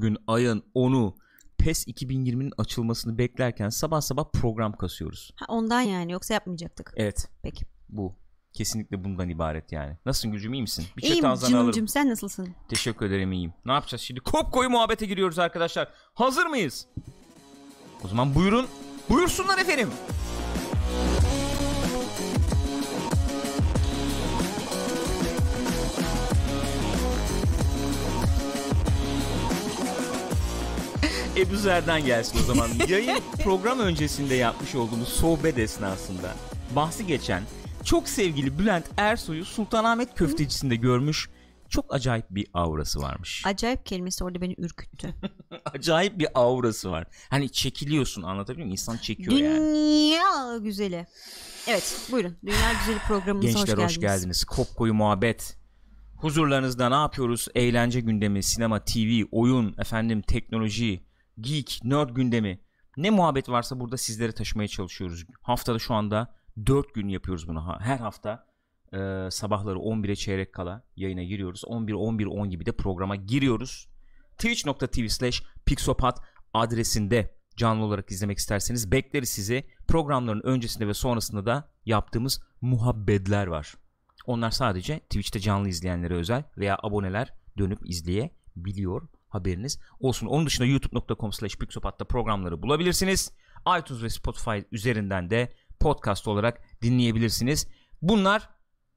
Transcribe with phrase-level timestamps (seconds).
[0.00, 1.16] bugün ayın 10'u
[1.58, 5.30] PES 2020'nin açılmasını beklerken sabah sabah program kasıyoruz.
[5.36, 6.92] Ha, ondan yani yoksa yapmayacaktık.
[6.96, 7.64] Evet Peki.
[7.88, 8.16] bu.
[8.52, 9.96] Kesinlikle bundan ibaret yani.
[10.06, 10.84] Nasılsın Gülcüm iyi misin?
[10.96, 11.34] Bir İyiyim.
[11.46, 12.48] Cimcim sen nasılsın?
[12.68, 13.52] Teşekkür ederim iyiyim.
[13.64, 14.20] Ne yapacağız şimdi?
[14.20, 15.88] Kop koyu muhabbete giriyoruz arkadaşlar.
[16.14, 16.86] Hazır mıyız?
[18.04, 18.66] O zaman buyurun.
[19.10, 19.88] Buyursunlar efendim.
[31.40, 32.70] Ebu Zer'den gelsin o zaman.
[32.88, 36.34] Yayın program öncesinde yapmış olduğumuz sohbet esnasında
[36.76, 37.42] bahsi geçen
[37.84, 41.30] çok sevgili Bülent Ersoy'u Sultanahmet köftecisinde görmüş.
[41.68, 43.42] Çok acayip bir aurası varmış.
[43.46, 45.14] Acayip kelimesi orada beni ürküttü.
[45.64, 47.06] acayip bir aurası var.
[47.30, 48.72] Hani çekiliyorsun anlatabiliyor muyum?
[48.72, 49.58] İnsan çekiyor yani.
[49.58, 51.06] Dünya güzeli.
[51.66, 52.36] Evet buyurun.
[52.46, 54.20] Dünya güzeli programımıza Gençler hoş hoş geldiniz.
[54.20, 54.44] geldiniz.
[54.44, 55.56] Kopkoyu muhabbet.
[56.16, 57.48] Huzurlarınızda ne yapıyoruz?
[57.54, 61.09] Eğlence gündemi, sinema, TV, oyun, efendim teknoloji,
[61.40, 62.60] geek, nerd gündemi.
[62.96, 65.24] Ne muhabbet varsa burada sizlere taşımaya çalışıyoruz.
[65.42, 66.34] Haftada şu anda
[66.66, 67.76] 4 gün yapıyoruz bunu.
[67.80, 68.46] Her hafta
[68.92, 71.64] e, sabahları 11'e çeyrek kala yayına giriyoruz.
[71.64, 73.88] 11 11 10 gibi de programa giriyoruz.
[74.38, 76.18] Twitch.tv slash Pixopat
[76.54, 79.64] adresinde canlı olarak izlemek isterseniz bekleriz sizi.
[79.88, 83.74] Programların öncesinde ve sonrasında da yaptığımız muhabbetler var.
[84.26, 90.26] Onlar sadece Twitch'te canlı izleyenlere özel veya aboneler dönüp izleyebiliyor haberiniz olsun.
[90.26, 93.32] Onun dışında youtube.com slash pixopat'ta programları bulabilirsiniz.
[93.78, 97.68] iTunes ve Spotify üzerinden de podcast olarak dinleyebilirsiniz.
[98.02, 98.50] Bunlar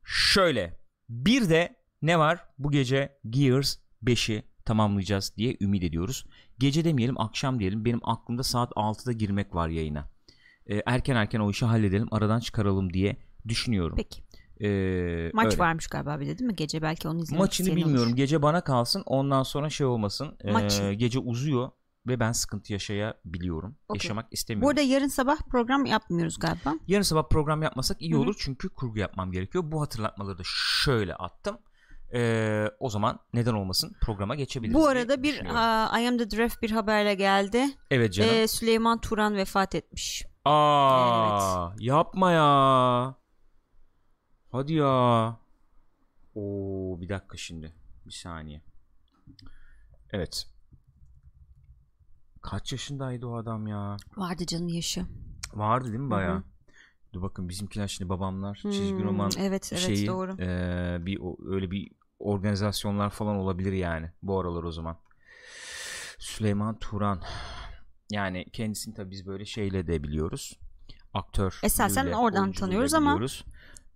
[0.04, 0.80] şöyle.
[1.10, 2.46] Bir de ne var?
[2.58, 6.26] Bu gece Gears 5'i tamamlayacağız diye ümit ediyoruz.
[6.60, 7.86] Gece demeyelim akşam diyelim.
[7.86, 10.10] Benim aklımda saat 6'da girmek var yayına.
[10.68, 13.18] Ee, erken erken o işi halledelim aradan çıkaralım diye
[13.48, 13.96] düşünüyorum.
[13.96, 14.22] Peki.
[14.64, 15.58] Ee, Maç öyle.
[15.58, 16.56] varmış galiba bir de değil mi?
[16.56, 17.86] Gece belki onu izlemek Maçını isteyen olur.
[17.88, 18.16] bilmiyorum.
[18.16, 19.04] Gece bana kalsın.
[19.06, 20.38] Ondan sonra şey olmasın.
[20.52, 20.82] Maç.
[20.98, 21.70] gece uzuyor
[22.08, 23.76] ve ben sıkıntı yaşayabiliyorum.
[23.90, 24.00] Okey.
[24.06, 24.68] Yaşamak istemiyorum.
[24.70, 26.74] arada yarın sabah program yapmıyoruz galiba.
[26.88, 28.22] Yarın sabah program yapmasak iyi Hı hı.
[28.22, 29.64] olur çünkü kurgu yapmam gerekiyor.
[29.68, 30.44] Bu hatırlatmaları da
[30.86, 31.58] şöyle attım.
[32.16, 34.76] Ee, o zaman neden olmasın programa geçebiliriz.
[34.82, 37.66] Bu arada bir aa, I am the draft bir haberle geldi.
[37.92, 38.30] evet canım.
[38.36, 40.26] Ee, Süleyman Turan vefat etmiş.
[40.46, 43.16] Aa, yapma ya.
[44.54, 45.38] Hadi ya.
[46.36, 47.74] Oo, bir dakika şimdi.
[48.06, 48.62] Bir saniye.
[50.12, 50.48] Evet.
[52.42, 53.98] Kaç yaşındaydı o adam ya?
[54.18, 55.06] Vardı canın yaşı.
[55.54, 56.36] Vardı değil mi Hı baya?
[56.36, 56.44] hı.
[57.14, 60.36] Dur bakın bizimkiler şimdi babamlar çizgi Hmm, roman evet evet şeyi doğru.
[60.40, 64.98] eee, bir o- öyle bir organizasyonlar falan olabilir yani bu aralar o zaman.
[66.20, 67.22] Süleyman Turan
[68.12, 70.60] yani kendisini tabii biz böyle şeyle de biliyoruz.
[71.14, 71.60] Aktör.
[71.64, 73.46] Esasen oradan tanıyoruz ama- biliyoruz.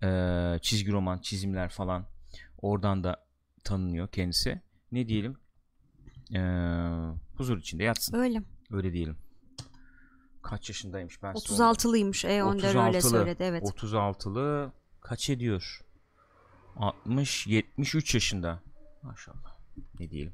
[0.04, 2.06] Eee, çizgi roman, çizimler falan
[2.62, 3.26] oradan da
[3.64, 4.62] tanınıyor kendisi.
[4.92, 5.38] Ne diyelim?
[6.30, 6.42] Eee,
[7.38, 8.18] huzur içinde yatsın.
[8.18, 8.44] Öyle.
[8.72, 9.18] Öyle diyelim.
[10.42, 12.26] Kaç yaşındaymış ben size onu- 36'lıymış.
[12.26, 13.10] E Önder öyle 36'lı.
[13.10, 13.64] söyledi evet.
[13.64, 14.72] 36'lı
[15.02, 15.82] kaç ediyor?
[16.76, 18.64] 60 73 yaşında.
[19.02, 19.58] Maşallah.
[20.00, 20.34] Ne diyelim.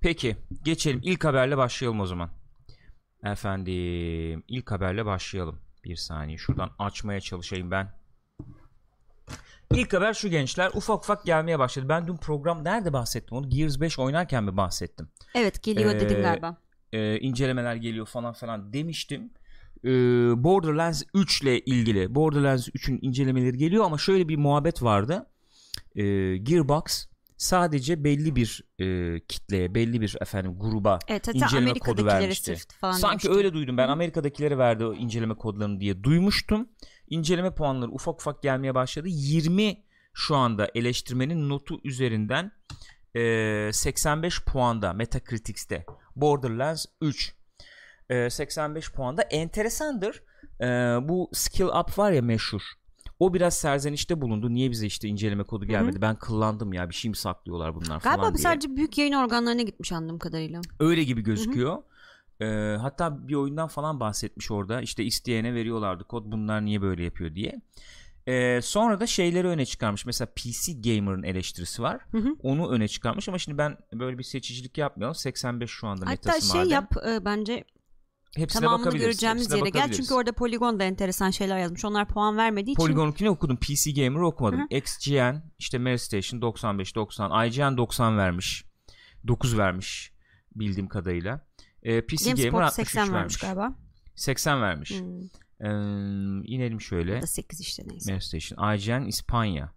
[0.00, 1.00] Peki geçelim.
[1.02, 2.30] İlk haberle başlayalım o zaman.
[3.24, 5.60] Efendim ilk haberle başlayalım.
[5.84, 8.01] Bir saniye şuradan açmaya çalışayım ben.
[9.74, 11.88] İlk haber şu gençler ufak ufak gelmeye başladı.
[11.88, 13.48] Ben dün program nerede bahsettim onu?
[13.50, 15.08] Gears 5 oynarken mi bahsettim?
[15.34, 16.56] Evet geliyor dedim Ee, galiba.
[16.92, 19.30] e, incelemeler geliyor falan falan demiştim.
[19.84, 19.88] E,
[20.44, 25.26] Borderlands 3 ile ilgili Borderlands 3'ün incelemeleri geliyor ama şöyle bir muhabbet vardı.
[25.96, 27.06] E, Gearbox
[27.36, 32.56] sadece belli bir e, kitleye, belli bir efendim gruba Evet inceleme kodu vermişti.
[32.80, 33.38] falan Sanki demişti.
[33.38, 33.76] öyle duydum.
[33.76, 36.68] Ben Amerika'dakilere verdi o inceleme kodlarını diye duymuştum.
[37.08, 39.08] İnceleme puanları ufak ufak gelmeye başladı.
[39.10, 39.76] 20
[40.14, 42.52] şu anda eleştirmenin notu üzerinden
[43.16, 45.86] e, 85 puanda Metacritic'te
[46.16, 47.34] Borderlands 3
[48.10, 50.22] e, 85 puanda enteresandır.
[50.60, 50.66] E,
[51.08, 52.62] bu skill up var ya meşhur.
[53.18, 54.54] O biraz serzenişte bulundu.
[54.54, 56.02] Niye bize işte inceleme kodu gelmedi?
[56.02, 56.88] Ben kıllandım ya.
[56.90, 58.42] Bir şey mi saklıyorlar bunlar Galiba falan diye.
[58.42, 60.60] sadece büyük yayın organlarına gitmiş anladığım kadarıyla.
[60.80, 61.82] Öyle gibi gözüküyor.
[62.42, 64.80] Ee, hatta bir oyundan falan bahsetmiş orada.
[64.80, 66.24] İşte isteyene veriyorlardı kod.
[66.26, 67.60] Bunlar niye böyle yapıyor diye.
[68.26, 70.06] Ee, sonra da şeyleri öne çıkarmış.
[70.06, 72.00] Mesela PC Gamer'ın eleştirisi var.
[72.10, 72.36] Hı hı.
[72.42, 75.14] Onu öne çıkarmış ama şimdi ben böyle bir seçicilik yapmayalım.
[75.14, 76.70] 85 şu anda Hatta şey madem.
[76.70, 77.64] yap e, bence
[78.36, 79.92] Hepsine tamamını göreceğimiz Hepsine yere gel.
[79.92, 81.84] Çünkü orada Polygon da enteresan şeyler yazmış.
[81.84, 83.56] Onlar puan vermediği için Polygon'unkini okudum.
[83.56, 84.60] PC Gamer'ı okumadım.
[84.60, 88.64] Hı XGN işte Mary Station 95 90 IGN 90 vermiş.
[89.26, 90.12] 9 vermiş
[90.56, 91.46] bildiğim kadarıyla.
[91.82, 93.74] Ee, PC Gamer GameSpot 63 80 vermiş galiba.
[94.14, 95.00] 80 vermiş.
[95.00, 95.22] Hmm.
[95.60, 95.68] Ee,
[96.44, 97.14] inelim şöyle.
[97.14, 98.12] Ya da 8 işte neyse.
[98.12, 98.74] Mary Station.
[98.74, 99.72] IGN İspanya.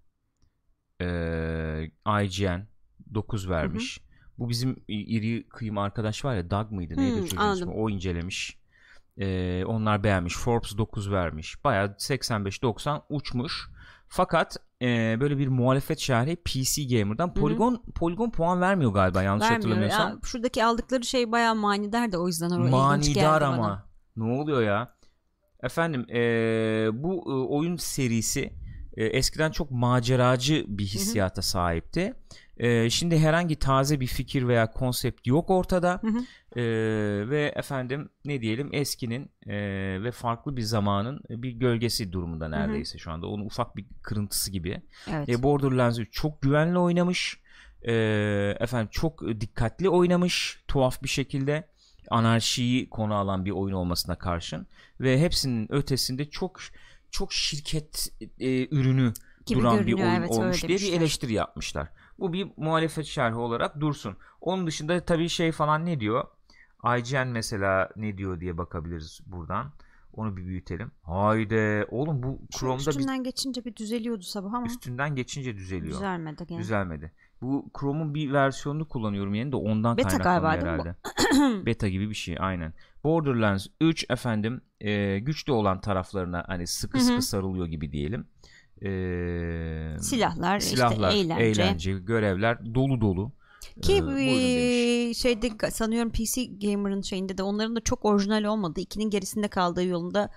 [1.02, 1.92] Ee,
[2.24, 2.68] IGN
[3.14, 4.00] 9 vermiş.
[4.38, 8.58] Bu bizim iri kıyım arkadaş var ya Doug mıydı neydi Hmm, çocuğun ismi o incelemiş.
[9.18, 10.36] Ee, onlar beğenmiş.
[10.36, 11.64] Forbes 9 vermiş.
[11.64, 13.70] Bayağı 85-90 uçmuş.
[14.08, 19.62] Fakat e, böyle bir muhalefet şerhi PC Gamer'dan Polygon Polygon puan vermiyor galiba yanlış Vermiyor.
[19.62, 20.10] hatırlamıyorsam.
[20.10, 23.64] Ya, şuradaki aldıkları şey bayağı manidar da o yüzden o ilginç Manidar ama.
[23.64, 23.86] bana.
[24.16, 24.96] Ne oluyor ya?
[25.64, 28.54] Efendim eee, bu e, oyun serisi
[28.98, 32.14] e, eskiden çok maceracı bir hissiyata sahipti.
[32.58, 36.00] E, şimdi herhangi taze bir fikir veya konsept yok ortada.
[36.02, 36.08] Hı
[36.56, 36.60] hı.
[36.60, 39.56] E, ve efendim ne diyelim eskinin e,
[40.04, 43.28] ve farklı bir zamanın bir gölgesi durumunda neredeyse şu anda.
[43.28, 44.82] Onun ufak bir kırıntısı gibi.
[45.12, 45.30] Evet.
[45.30, 47.40] E, Borderlands 3 çok güvenli oynamış.
[47.82, 47.94] E,
[48.60, 51.68] efendim çok dikkatli oynamış tuhaf bir şekilde
[52.10, 54.68] anarşiyi konu alan bir oyun olmasına karşın
[55.02, 56.60] ve hepsinin ötesinde çok
[57.12, 58.10] çok şirket
[58.40, 59.14] e, ürünü
[59.46, 61.88] Gibi duran bir oyun evet, olmuş diye bir eleştiri yapmışlar.
[62.20, 64.18] Bu bir muhalefet şerhi olarak dursun.
[64.42, 66.28] Onun dışında tabii şey falan ne diyor?
[66.98, 69.72] IGN mesela ne diyor diye bakabiliriz buradan.
[70.14, 70.92] Onu bir büyütelim.
[71.04, 75.94] Haydi oğlum bu Chrome'da üstünden geçince bir düzeliyordu sabah ama üstünden geçince düzeliyor.
[75.94, 76.60] düzelmedi gene.
[76.60, 77.12] Düzelmedi.
[77.42, 81.66] Bu Chrome'un bir versiyonunu kullanıyorum yeni de ondan Beta kaynaklanıyor galiba herhalde.
[81.66, 82.74] Beta gibi bir şey aynen.
[83.04, 88.28] Borderlands 3 efendim e, güçlü olan taraflarına hani sıkı sıkı sarılıyor gibi diyelim.
[88.82, 88.88] E,
[90.00, 91.62] Silahlar, silahlar, işte eğlence.
[91.62, 93.32] eğlence, görevler dolu dolu.
[93.82, 95.18] Ki E, demiş.
[95.18, 100.30] şeyde sanıyorum PC Gamer'ın şeyinde de onların da çok orijinal olmadığı, ikinin gerisinde kaldığı yolunda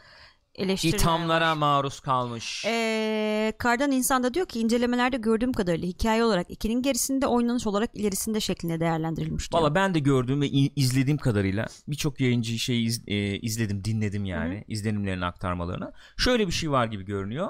[0.55, 1.56] eleştiriler İthamlara var.
[1.56, 2.64] maruz kalmış.
[2.64, 7.90] Eee, Kardan insan da diyor ki incelemelerde gördüğüm kadarıyla hikaye olarak ikinin gerisinde oynanış olarak
[7.94, 9.52] ilerisinde şeklinde değerlendirilmiş.
[9.52, 14.64] Valla ben de gördüğüm ve izlediğim kadarıyla birçok yayıncı şeyi iz- e, izledim, dinledim yani.
[14.69, 15.93] izlenimlerini aktarmalarını.
[16.17, 17.49] Şöyle bir şey var gibi görünüyor.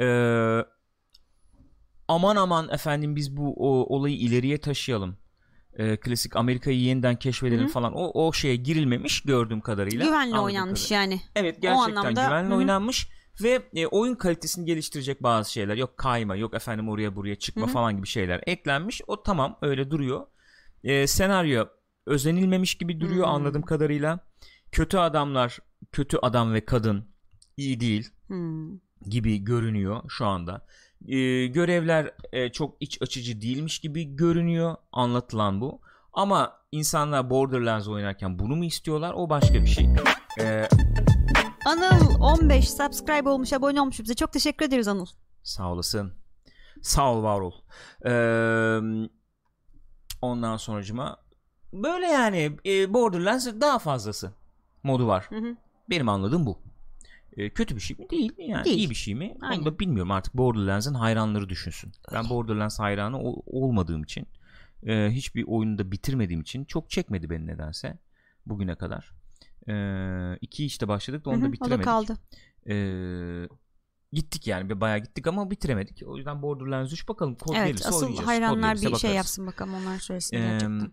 [0.00, 0.64] Ee,
[2.08, 5.16] aman aman efendim biz bu o, olayı ileriye taşıyalım.
[5.78, 7.72] Ee, klasik Amerika'yı yeniden keşfedelim Hı hı.
[7.72, 7.92] falan.
[7.94, 10.04] O o şeye girilmemiş gördüğüm kadarıyla.
[10.04, 11.00] Güvenli Anladığım oynanmış kadarıyla.
[11.12, 11.20] yani.
[11.36, 13.08] Evet gerçekten anlamda, güvenli hı oynanmış
[13.42, 17.66] ve e, oyun kalitesini geliştirecek bazı şeyler yok kayma yok efendim oraya buraya çıkma Hı
[17.66, 17.72] hı.
[17.72, 20.26] falan gibi şeyler eklenmiş o tamam öyle duruyor
[20.84, 21.66] E, senaryo
[22.06, 23.30] özenilmemiş gibi duruyor Hı.
[23.30, 24.18] anladığım kadarıyla
[24.72, 25.58] kötü adamlar
[25.92, 27.04] kötü adam ve kadın
[27.56, 28.78] iyi değil Hmm.
[29.08, 30.66] gibi görünüyor şu anda
[31.08, 35.80] E, görevler e, çok iç açıcı değilmiş gibi görünüyor anlatılan bu
[36.12, 39.88] ama insanlar Borderlands oynarken bunu mu istiyorlar o başka bir şey
[40.40, 40.68] E,
[41.66, 44.14] Anıl 15 subscribe olmuş, abone olmuş bize.
[44.14, 45.06] Çok teşekkür ederiz Anıl.
[45.42, 46.12] Sağ olasın.
[46.82, 47.52] Sağ ol var ol.
[48.06, 49.08] Ee,
[50.22, 51.16] ondan sonracıma
[51.72, 54.32] böyle yani e, Borderlands daha fazlası
[54.82, 55.26] modu var.
[55.28, 55.56] Hı hı.
[55.90, 56.58] Benim anladığım bu.
[57.36, 58.10] E, kötü bir şey mi?
[58.10, 58.32] Değil.
[58.38, 58.76] Yani Değil.
[58.78, 59.36] iyi bir şey mi?
[59.40, 59.58] Aynen.
[59.58, 61.92] Onu da bilmiyorum artık Borderlands'ın hayranları düşünsün.
[62.12, 64.26] Ben Borderlands hayranı ol- olmadığım için
[64.86, 67.98] e, hiçbir oyunu da bitirmediğim için çok çekmedi beni nedense
[68.46, 69.12] bugüne kadar.
[69.68, 69.74] E,
[70.40, 71.84] iki işte başladık da onu Hı da hı, o da bitiremedik.
[71.84, 72.16] kaldı.
[72.68, 73.48] Ee,
[74.12, 76.02] gittik yani bir bayağı gittik ama bitiremedik.
[76.06, 78.28] O yüzden Borderlands 3 bakalım kod Evet gelirse asıl oynayacağız.
[78.28, 79.14] Hayranlar bir şey bakarız.
[79.14, 80.92] yapsın bakalım onlar söylesin Ee, gerçekten.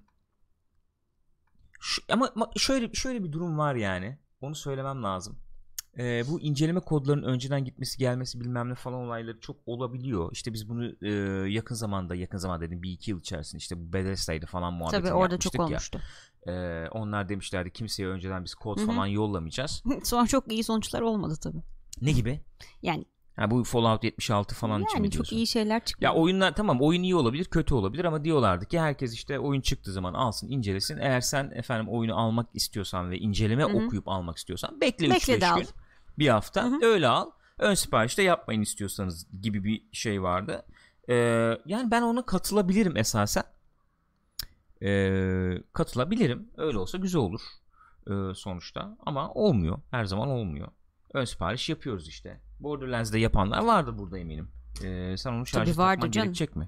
[1.79, 4.17] şu- ama şöyle şöyle bir durum var yani.
[4.41, 5.39] Onu söylemem lazım.
[5.97, 10.29] Ee, bu inceleme kodlarının önceden gitmesi gelmesi bilmem ne falan olayları çok olabiliyor.
[10.31, 11.11] İşte biz bunu e,
[11.51, 15.13] yakın zamanda yakın zaman dedim bir iki yıl içerisinde işte bu Bethesda'ydı falan muhabbetini Tabii
[15.13, 15.65] orada çok ya.
[15.65, 16.01] olmuştu.
[16.47, 18.87] Ee, onlar demişlerdi kimseye önceden biz kod Hı hı.
[18.87, 19.83] falan yollamayacağız.
[20.03, 21.63] Sonra çok iyi sonuçlar olmadı tabii.
[22.01, 22.41] Ne gibi?
[22.81, 23.05] Yani
[23.39, 25.23] Ha, bu Fallout 76 falan için mi yani diyorsun?
[25.23, 26.13] çok iyi şeyler çıkıyor.
[26.13, 29.91] Ya oyunlar tamam oyun iyi olabilir kötü olabilir ama diyorlardı ki herkes işte oyun çıktığı
[29.91, 30.97] zaman alsın incelesin.
[30.97, 33.85] Eğer sen efendim oyunu almak istiyorsan ve inceleme Hı hı.
[33.85, 35.57] okuyup almak istiyorsan bekle Bekle 3-5 de al.
[35.57, 35.67] gün
[36.19, 36.85] bir hafta Hı hı.
[36.85, 37.31] öyle al.
[37.59, 40.65] Ön siparişte yapmayın istiyorsanız gibi bir şey vardı.
[41.09, 41.13] Ee,
[41.65, 43.43] yani ben ona katılabilirim esasen.
[44.83, 46.49] Ee, katılabilirim.
[46.57, 47.41] Öyle olsa güzel olur
[48.07, 49.79] ee, sonuçta ama olmuyor.
[49.91, 50.67] Her zaman olmuyor.
[51.13, 52.41] Ön sipariş yapıyoruz işte.
[52.59, 54.49] Borderlands'de yapanlar vardır burada eminim.
[54.83, 56.11] Ee, sen onu şarja takman canım.
[56.11, 56.67] gerekecek mi?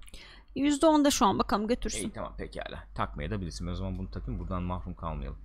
[0.55, 2.10] %10'da şu an bakalım götürsün.
[2.10, 2.83] İyi tamam pekala.
[2.95, 3.67] Takmaya da bilirsin.
[3.67, 5.39] O zaman bunu takayım buradan mahrum kalmayalım.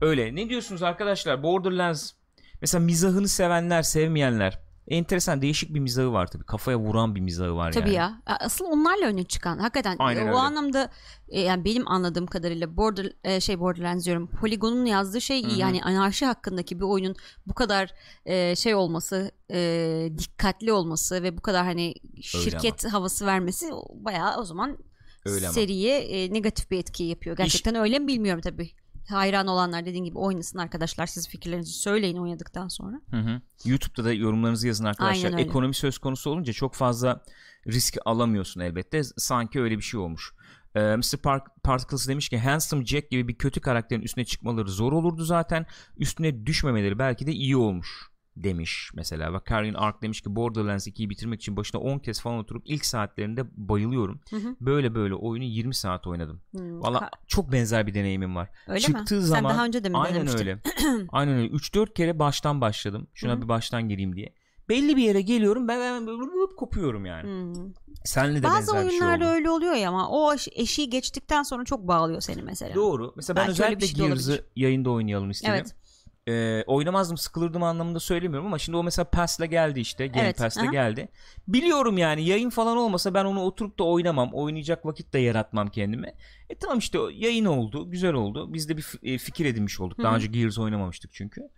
[0.00, 0.34] Öyle.
[0.34, 1.42] Ne diyorsunuz arkadaşlar?
[1.42, 2.12] Borderlands
[2.60, 4.65] mesela mizahını sevenler, sevmeyenler.
[4.88, 6.44] Enteresan değişik bir mizahı var tabii.
[6.44, 7.94] Kafaya vuran bir mizahı var Tabii yani.
[7.94, 8.22] ya.
[8.26, 9.58] Asıl onlarla öne çıkan.
[9.58, 10.38] Hakikaten Aynen e, o öyle.
[10.38, 10.90] anlamda
[11.28, 14.26] e, yani benim anladığım kadarıyla Border e, şey Borderlands diyorum.
[14.40, 15.58] Polygon'un yazdığı şey iyi.
[15.58, 17.16] Yani anarşi hakkındaki bir oyunun
[17.46, 17.94] bu kadar
[18.54, 19.30] şey olması,
[20.18, 24.78] dikkatli olması ve bu kadar hani şirket havası vermesi bayağı o zaman
[25.24, 27.36] Öyle seriye negatif bir etki yapıyor.
[27.36, 28.70] Gerçekten öyle mi bilmiyorum tabii.
[29.08, 31.06] Hayran olanlar dediğin gibi oynasın arkadaşlar.
[31.06, 33.00] Siz fikirlerinizi söyleyin oynadıktan sonra.
[33.10, 33.40] Hı hı.
[33.64, 35.38] YouTube'da da yorumlarınızı yazın arkadaşlar.
[35.38, 37.24] Ekonomi söz konusu olunca çok fazla
[37.66, 39.02] risk alamıyorsun elbette.
[39.16, 40.34] Sanki öyle bir şey olmuş.
[40.74, 41.16] Ee, Mr.
[41.22, 45.66] Park, Particles demiş ki Handsome Jack gibi bir kötü karakterin üstüne çıkmaları zor olurdu zaten.
[45.96, 49.32] Üstüne düşmemeleri belki de iyi olmuş demiş mesela.
[49.32, 52.84] Ve Karin Ark demiş ki Borderlands 2'yi bitirmek için başına 10 kez falan oturup ilk
[52.86, 54.20] saatlerinde bayılıyorum.
[54.30, 54.56] Hı hı.
[54.60, 56.40] Böyle böyle oyunu 20 saat oynadım.
[56.50, 56.82] Hmm.
[56.82, 58.48] Valla çok benzer bir deneyimim var.
[58.68, 59.22] öyle Çıktığı mi?
[59.22, 60.38] zaman Sen daha önce de mi aynen denemiştin?
[60.38, 60.58] öyle.
[61.08, 61.48] aynen öyle.
[61.54, 63.06] 3-4 kere baştan başladım.
[63.14, 63.42] Şuna Hı hı.
[63.42, 64.32] bir baştan gireyim diye.
[64.68, 67.22] Belli bir yere geliyorum ben vup kopuyorum yani.
[67.28, 67.72] Hmm.
[68.04, 69.32] Senle de Bazı benzer bir şey oyunlarda oldu.
[69.34, 72.74] öyle oluyor ya ama o eş- eşiği geçtikten sonra çok bağlıyor seni mesela.
[72.74, 73.12] Doğru.
[73.16, 75.54] Mesela ben Belki özellikle şey Gears'ı yayında oynayalım istedim.
[75.54, 75.74] Evet.
[76.28, 80.06] Ee, oynamazdım sıkılırdım anlamında söylemiyorum ama şimdi o mesela Pass'le geldi işte.
[80.06, 81.08] Game Evet, Pass'le geldi.
[81.48, 84.30] Biliyorum yani yayın falan olmasa ben onu oturup da oynamam.
[84.32, 86.14] Oynayacak vakit de yaratmam kendime.
[86.50, 87.90] E tamam işte yayın oldu.
[87.90, 88.52] Güzel oldu.
[88.54, 89.98] Biz de bir e, fikir edinmiş olduk.
[89.98, 91.48] Daha önce Gears oynamamıştık çünkü.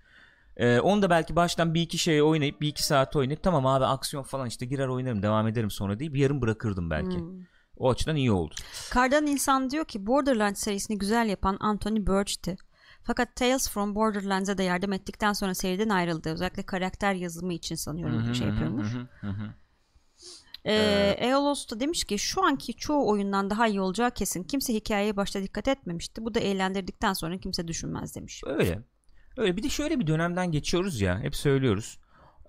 [0.57, 3.85] Ee, onu da belki baştan bir iki şey oynayıp bir iki saat oynayıp tamam abi
[3.85, 7.17] aksiyon falan işte girer oynarım devam ederim sonra deyip yarım bırakırdım belki.
[7.17, 7.41] Hmm.
[7.77, 8.55] O açıdan iyi oldu.
[8.91, 12.57] Kardan insan diyor ki Borderlands serisini güzel yapan Anthony Burch'ti.
[13.03, 16.31] Fakat Tales from Borderlands'e de yardım ettikten sonra seriden ayrıldı.
[16.31, 18.95] Özellikle karakter yazımı için sanıyorum şey yapıyormuş.
[18.95, 19.55] Hı hı, hı hı.
[20.65, 24.43] Ee, Eolos da demiş ki şu anki çoğu oyundan daha iyi olacağı kesin.
[24.43, 26.25] Kimse hikayeye başta dikkat etmemişti.
[26.25, 28.43] Bu da eğlendirdikten sonra kimse düşünmez demiş.
[28.47, 28.83] Öyle.
[29.37, 29.57] Öyle.
[29.57, 31.21] Bir de şöyle bir dönemden geçiyoruz ya.
[31.21, 31.99] Hep söylüyoruz.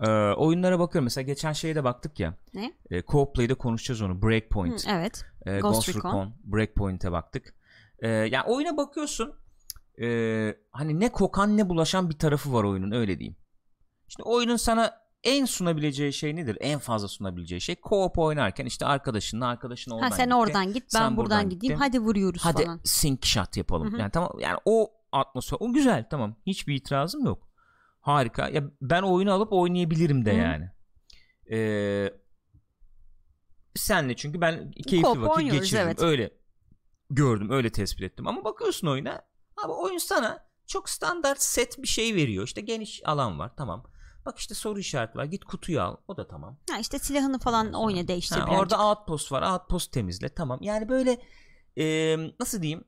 [0.00, 1.04] Ee, oyunlara bakıyorum.
[1.04, 2.34] Mesela geçen şeye de baktık ya.
[2.54, 2.72] Ne?
[2.90, 4.22] E, Co-Play'de konuşacağız onu.
[4.22, 4.86] Breakpoint.
[4.86, 5.24] Hı, evet.
[5.46, 6.10] e, Ghost Ghost, Recon.
[6.10, 6.34] Recon.
[6.44, 7.54] Breakpoint'e baktık.
[7.98, 9.34] E, yani oyuna bakıyorsun.
[10.00, 13.36] E, hani ne kokan ne bulaşan bir tarafı var oyunun öyle diyeyim.
[14.08, 16.58] İşte oyunun sana en sunabileceği şey nedir?
[16.60, 20.34] En fazla sunabileceği şey co-op oynarken işte arkadaşınla arkadaşın oradan Ha sen gitti.
[20.34, 21.76] oradan git ben buradan, buradan gideyim.
[21.78, 22.80] Hadi vuruyoruz Hadi falan.
[22.84, 23.92] sync shot yapalım.
[23.92, 24.00] Hı hı.
[24.00, 26.36] Yani tamam yani o atmosfer o güzel tamam.
[26.46, 27.48] Hiçbir itirazım yok.
[28.00, 28.48] Harika.
[28.48, 30.38] Ya ben oyunu alıp oynayabilirim de Hı hı.
[30.38, 30.70] yani.
[31.52, 32.12] Ee,
[33.74, 35.80] senle çünkü ben keyifli Co-op vakit geçirdim.
[35.84, 36.02] evet.
[36.02, 36.30] Öyle
[37.10, 38.26] gördüm, öyle tespit ettim.
[38.26, 39.22] Ama bakıyorsun oyuna.
[39.64, 42.44] Abi oyun sana çok standart set bir şey veriyor.
[42.44, 43.52] İşte geniş alan var.
[43.56, 43.84] Tamam.
[44.26, 45.24] Bak işte soru işareti var.
[45.24, 45.96] Git kutuyu al.
[46.08, 46.58] O da tamam.
[46.70, 48.60] Ha işte silahını falan oyna değiştir Ha, birazcık.
[48.62, 49.52] orada outpost var.
[49.52, 50.28] Outpost temizle.
[50.28, 50.58] Tamam.
[50.62, 51.18] Yani böyle
[51.78, 52.84] e, nasıl diyeyim?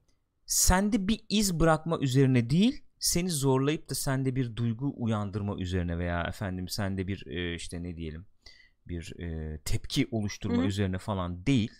[0.46, 6.22] Sende bir iz bırakma üzerine değil, seni zorlayıp da sende bir duygu uyandırma üzerine veya
[6.22, 8.26] efendim sende bir e, işte ne diyelim
[8.88, 10.66] bir e, tepki oluşturma Hı hı.
[10.66, 11.72] üzerine falan değil.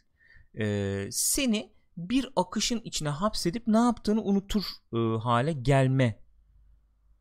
[0.59, 4.63] E, seni bir akışın içine hapsedip ne yaptığını unutur
[4.95, 6.19] e, hale gelme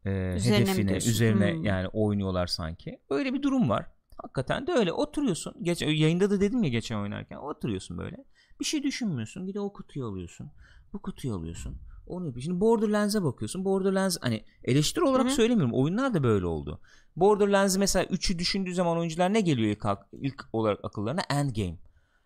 [0.06, 1.64] e, Üzerine hedefine üzerine Hmm.
[1.64, 3.00] yani oynuyorlar sanki.
[3.10, 3.86] Öyle bir durum var.
[4.18, 5.54] Hakikaten de öyle oturuyorsun.
[5.62, 8.18] Geç, yayında da dedim ya geçen oynarken oturuyorsun böyle.
[8.60, 9.48] Bir şey düşünmüyorsun.
[9.48, 10.52] Bir de o kutuyu alıyorsun.
[10.94, 11.78] Bu kutuyu alıyorsun.
[12.08, 12.50] Onu yapıyorsun.
[12.50, 13.66] Şimdi Borderlands'e bakıyorsun.
[13.66, 15.34] Borderlands hani eleştiri olarak Hı hı.
[15.34, 15.74] söylemiyorum.
[15.74, 16.82] Oyunlar da böyle oldu.
[17.16, 21.22] Borderlands'i mesela 3'ü düşündüğü zaman oyuncular ne geliyor ilk, ilk olarak akıllarına?
[21.30, 21.78] Endgame.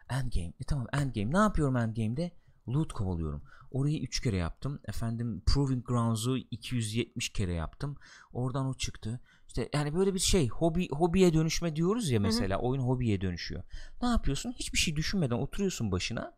[0.09, 0.53] Endgame.
[0.59, 1.31] E tamam Endgame.
[1.33, 2.31] Ne yapıyorum Endgame'de?
[2.67, 3.43] Loot kovalıyorum.
[3.71, 4.79] Orayı 3 kere yaptım.
[4.88, 7.95] Efendim Proving Grounds'u 270 kere yaptım.
[8.33, 9.19] Oradan o çıktı.
[9.47, 13.63] İşte yani böyle bir şey hobi hobiye dönüşme diyoruz ya mesela oyun hobiye dönüşüyor.
[14.01, 14.51] Ne yapıyorsun?
[14.59, 16.38] Hiçbir şey düşünmeden oturuyorsun başına.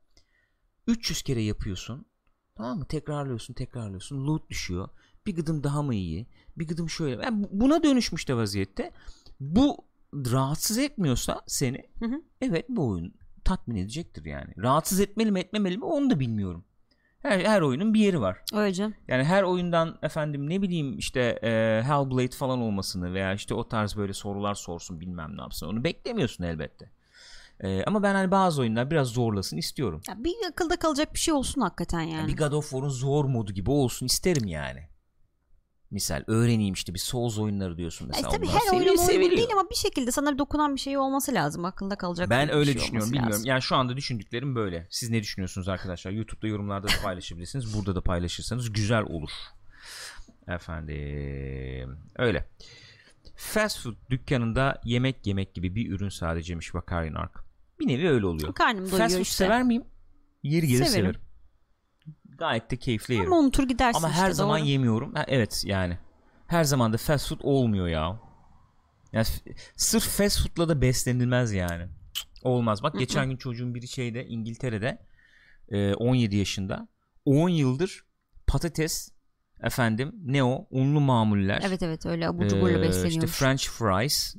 [0.87, 2.05] 300 kere yapıyorsun.
[2.55, 2.85] Tamam mı?
[2.85, 4.27] Tekrarlıyorsun, tekrarlıyorsun.
[4.27, 4.89] Loot düşüyor.
[5.25, 6.27] Bir gıdım daha mı iyi?
[6.57, 7.23] Bir gıdım şöyle.
[7.23, 8.91] Yani bu- buna dönüşmüş de vaziyette.
[9.39, 9.77] Bu
[10.13, 12.21] rahatsız etmiyorsa seni Hı hı.
[12.41, 13.13] evet bu oyun
[13.47, 14.53] tatmin edecektir yani.
[14.57, 16.63] Rahatsız etmeli mi etmemeli mi onu da bilmiyorum.
[17.19, 18.37] Her, her oyunun bir yeri var.
[18.53, 18.93] Öyle.
[19.07, 23.95] Yani her oyundan efendim ne bileyim işte e, Hellblade falan olmasını veya işte o tarz
[23.95, 26.91] böyle sorular sorsun bilmem ne yapsın onu beklemiyorsun elbette.
[27.59, 30.01] E, ama ben hani bazı oyunlar biraz zorlasın istiyorum.
[30.07, 32.27] Ya bir akılda kalacak bir şey olsun hakikaten yani.
[32.27, 34.87] Bir God of War'un zor modu gibi olsun isterim yani.
[35.91, 38.29] Misal öğreneyim işte bir Souls oyunları diyorsun Ya mesela.
[38.29, 39.37] tabii Onlar her oyunun oyunu seviliyor.
[39.37, 41.65] değil ama bir şekilde sana dokunan bir şey olması lazım.
[41.65, 43.33] Akılda kalacak Ben öyle şey düşünüyorum bilmiyorum.
[43.33, 43.45] lazım.
[43.47, 44.87] Yani şu anda düşündüklerim böyle.
[44.89, 46.11] Siz ne düşünüyorsunuz arkadaşlar?
[46.11, 47.77] YouTube'da yorumlarda da paylaşabilirsiniz.
[47.77, 49.29] Burada da paylaşırsanız güzel olur.
[50.47, 52.49] Efendim öyle.
[53.35, 57.43] Fast food dükkanında yemek yemek gibi bir ürün sadeceymiş Bakarin Ark.
[57.79, 58.53] Bir nevi öyle oluyor.
[58.53, 59.35] Karnım doyuyor Fast food işte.
[59.45, 59.83] sever miyim?
[60.43, 60.93] Yeri gelir Severim.
[61.13, 61.21] severim.
[62.37, 63.19] Gayet de keyifli.
[63.19, 64.67] Ama unutur gidersin Ama işte, her zaman doğru.
[64.67, 65.13] yemiyorum.
[65.15, 65.97] Ha, evet yani.
[66.47, 68.19] Her zaman da fast food olmuyor ya.
[69.13, 69.25] Yani
[69.75, 71.87] sırf fast food'la da beslenilmez yani.
[72.43, 72.83] Olmaz.
[72.83, 75.05] Bak geçen gün çocuğun biri şeyde İngiltere'de
[75.69, 76.87] e, 17 yaşında
[77.25, 78.05] 10 yıldır
[78.47, 79.11] patates
[79.63, 83.15] efendim ne o unlu mamuller Evet evet öyle abur cuburla e, besleniyormuş.
[83.15, 84.35] işte french fries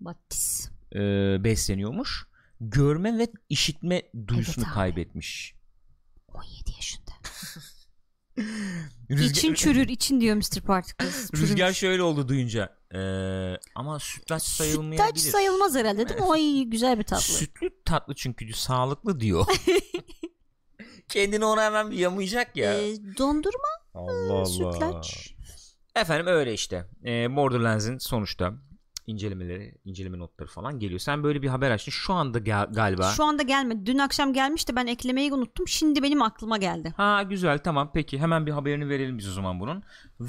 [0.00, 0.70] Batis.
[0.94, 0.98] e,
[1.44, 2.26] besleniyormuş.
[2.60, 4.72] Görme ve işitme duysunu abi.
[4.74, 5.54] kaybetmiş.
[6.34, 7.10] 17 yaşında.
[9.10, 10.60] Rüzgar- İçin çürür için diyor Mr.
[10.60, 11.34] Particles.
[11.34, 11.76] Rüzgar Çürümüş.
[11.78, 12.78] şöyle oldu duyunca.
[12.94, 12.98] Ee,
[13.74, 15.18] ama sütlaç sayılmayabilir.
[15.18, 16.38] Sütlaç sayılmaz herhalde değil mi?
[16.40, 17.22] İyi güzel bir tatlı.
[17.22, 19.46] Sütlü tatlı çünkü sağlıklı diyor.
[21.08, 22.74] Kendini ona hemen bir yamayacak ya.
[22.80, 24.44] Ee, dondurma Allah Allah.
[24.46, 25.34] sütlaç.
[25.96, 26.88] Efendim öyle işte.
[27.04, 28.54] Ee, Borderlands'in sonuçta
[29.06, 31.00] incelemeleri, inceleme notları falan geliyor.
[31.00, 31.92] Sen böyle bir haber açtın.
[31.92, 33.02] Şu anda gel- galiba.
[33.16, 33.86] Şu anda gelmedi.
[33.86, 35.68] Dün akşam gelmişti ben eklemeyi unuttum.
[35.68, 36.94] Şimdi benim aklıma geldi.
[36.96, 39.82] Ha güzel tamam peki hemen bir haberini verelim biz o zaman bunun.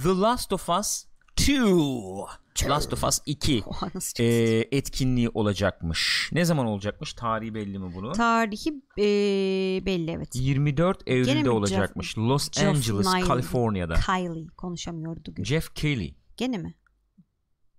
[0.04, 1.06] The Last of Us
[1.38, 2.70] 2.
[2.70, 4.78] Last of Us 2 Oha nasıl e, çıksın?
[4.78, 6.30] etkinliği olacakmış.
[6.34, 7.14] Ne zaman olacakmış?
[7.14, 8.12] Tarihi belli mi bunu?
[8.12, 10.36] Tarihi ee, belli evet.
[10.36, 12.18] 24 Gene Eylül'de olacakmış.
[12.18, 13.94] Los Jeff Angeles, Nye- Kaliforniya'da.
[13.94, 15.34] Kylie konuşamıyordu.
[15.34, 15.44] Gül.
[15.44, 16.76] Jeff Keighley Gene mi?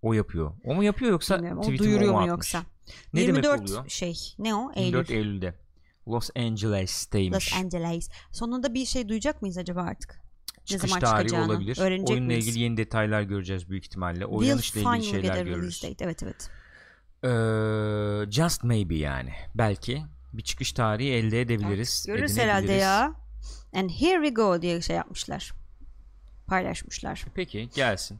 [0.06, 0.52] O yapıyor.
[0.64, 1.58] O mu yapıyor yoksa Bilmiyorum.
[1.58, 2.28] O duyuruyor o mu atmış?
[2.28, 2.62] yoksa?
[3.12, 3.88] Ne 24 demek oluyor?
[3.88, 4.72] şey ne o?
[4.74, 4.86] Eylül.
[4.86, 5.54] 24 Eylül'de.
[6.08, 7.52] Los Angeles'teymiş.
[7.52, 8.08] Los Angeles.
[8.32, 10.20] Sonunda bir şey duyacak mıyız acaba artık?
[10.64, 11.78] Çıkış zaman tarihi olabilir.
[11.80, 12.48] öğrenecek Oyunla miyiz?
[12.48, 14.26] ilgili yeni detaylar göreceğiz büyük ihtimalle.
[14.26, 15.82] Oynanışla ilgili şeyler görürüz.
[15.82, 16.04] date.
[16.04, 16.50] Evet evet.
[17.24, 19.32] Ee, just maybe yani.
[19.54, 22.04] Belki bir çıkış tarihi elde edebiliriz.
[22.06, 23.12] Görürüz herhalde ya.
[23.72, 25.52] And here we go diye şey yapmışlar.
[26.46, 27.24] Paylaşmışlar.
[27.34, 28.18] Peki gelsin.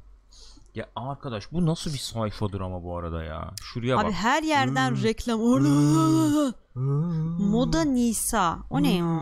[0.76, 3.54] Ya arkadaş bu nasıl bir sayfadır ama bu arada ya.
[3.62, 4.12] Şuraya Abi bak.
[4.12, 5.02] her yerden Hmm.
[5.02, 6.54] reklam orada.
[7.45, 8.59] Moda Nisa.
[8.71, 9.21] O ne ya?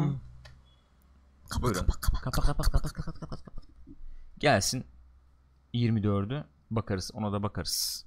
[1.51, 1.81] Kapa Buyurun.
[1.81, 2.21] kapa kapa.
[2.21, 3.65] Kapat kapat kapat kapat kapat kapat.
[4.39, 4.85] Gelsin
[5.75, 8.07] 24'ü bakarız ona da bakarız.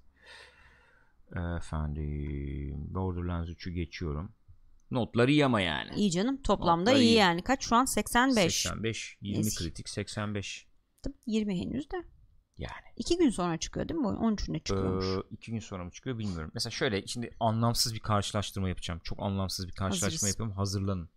[1.57, 4.31] Efendim Borderlands 3'ü geçiyorum.
[4.91, 5.95] Notları iyi ama yani.
[5.95, 7.15] İyi canım toplamda Notları iyi iyi.
[7.17, 7.41] yani.
[7.43, 8.53] Kaç şu an 85.
[8.61, 9.63] 85 20 Eski.
[9.63, 10.67] kritik 85
[11.01, 12.03] Tabii 20 henüz de.
[12.57, 12.93] Yani.
[12.95, 14.19] 2 gün sonra çıkıyor değil mi bu oyun?
[14.37, 15.05] 13'ünde çıkıyormuş.
[15.05, 16.51] Ee, iki gün sonra mı çıkıyor bilmiyorum.
[16.53, 18.99] Mesela şöyle şimdi anlamsız bir karşılaştırma yapacağım.
[19.03, 20.29] Çok anlamsız bir karşılaştırma Hazırız.
[20.29, 20.55] yapıyorum.
[20.55, 21.09] Hazırlanın.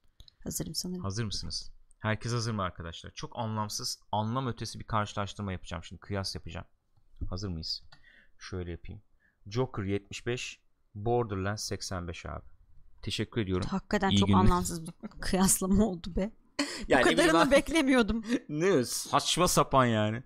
[0.45, 1.03] Hazırım sanırım.
[1.03, 1.73] Hazır mısınız?
[1.99, 3.11] Herkes hazır mı arkadaşlar?
[3.11, 5.85] Çok anlamsız, anlam ötesi bir karşılaştırma yapacağım.
[5.85, 6.67] Şimdi kıyas yapacağım.
[7.31, 7.83] Hazır mıyız?
[8.39, 9.03] Şöyle yapayım.
[9.47, 10.61] Joker 75,
[10.95, 12.45] Borderlands 85 abi.
[13.03, 13.67] Teşekkür ediyorum.
[13.71, 14.41] Hakikaten İyi çok günler.
[14.41, 16.31] anlamsız bir kıyaslama oldu be.
[16.89, 18.25] Yani Bu kadarını ben- beklemiyordum.
[18.49, 20.23] Ne saçma sapan yani.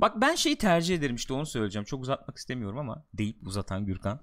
[0.00, 1.84] Bak ben şeyi tercih ederim işte onu söyleyeceğim.
[1.84, 4.20] Çok uzatmak istemiyorum ama deyip uzatan Gürkan.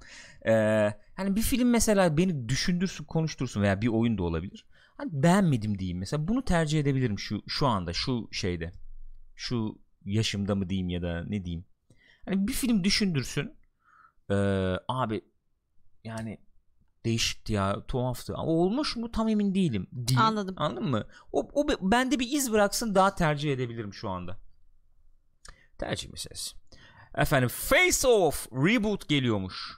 [0.47, 4.65] Ee, hani bir film mesela beni düşündürsün, konuştursun veya bir oyun da olabilir.
[4.97, 6.27] Hani beğenmedim diyeyim mesela.
[6.27, 8.71] Bunu tercih edebilirim şu şu anda, şu şeyde.
[9.35, 11.65] Şu yaşımda mı diyeyim ya da ne diyeyim.
[12.25, 13.53] Hani bir film düşündürsün.
[14.29, 14.35] Ee,
[14.87, 15.21] abi
[16.03, 16.37] yani
[17.05, 20.27] değişikti ya tuhaftı ama olmuş mu tam emin değilim diyeyim.
[20.27, 20.55] Anladım.
[20.57, 24.37] anladın mı o, o be- bende bir iz bıraksın daha tercih edebilirim şu anda
[25.79, 26.55] tercih meselesi.
[27.15, 29.73] Efendim Face Off reboot geliyormuş.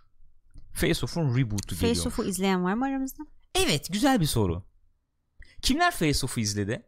[0.73, 2.05] Face Off'un reboot'u Face geliyormuş.
[2.19, 3.23] Off'u izleyen var mı aramızda?
[3.55, 4.63] evet güzel bir soru.
[5.61, 6.85] Kimler Face Off'u izledi?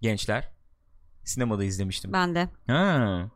[0.00, 0.52] Gençler.
[1.24, 2.12] Sinemada izlemiştim.
[2.12, 2.48] Ben de.
[2.66, 3.30] ha.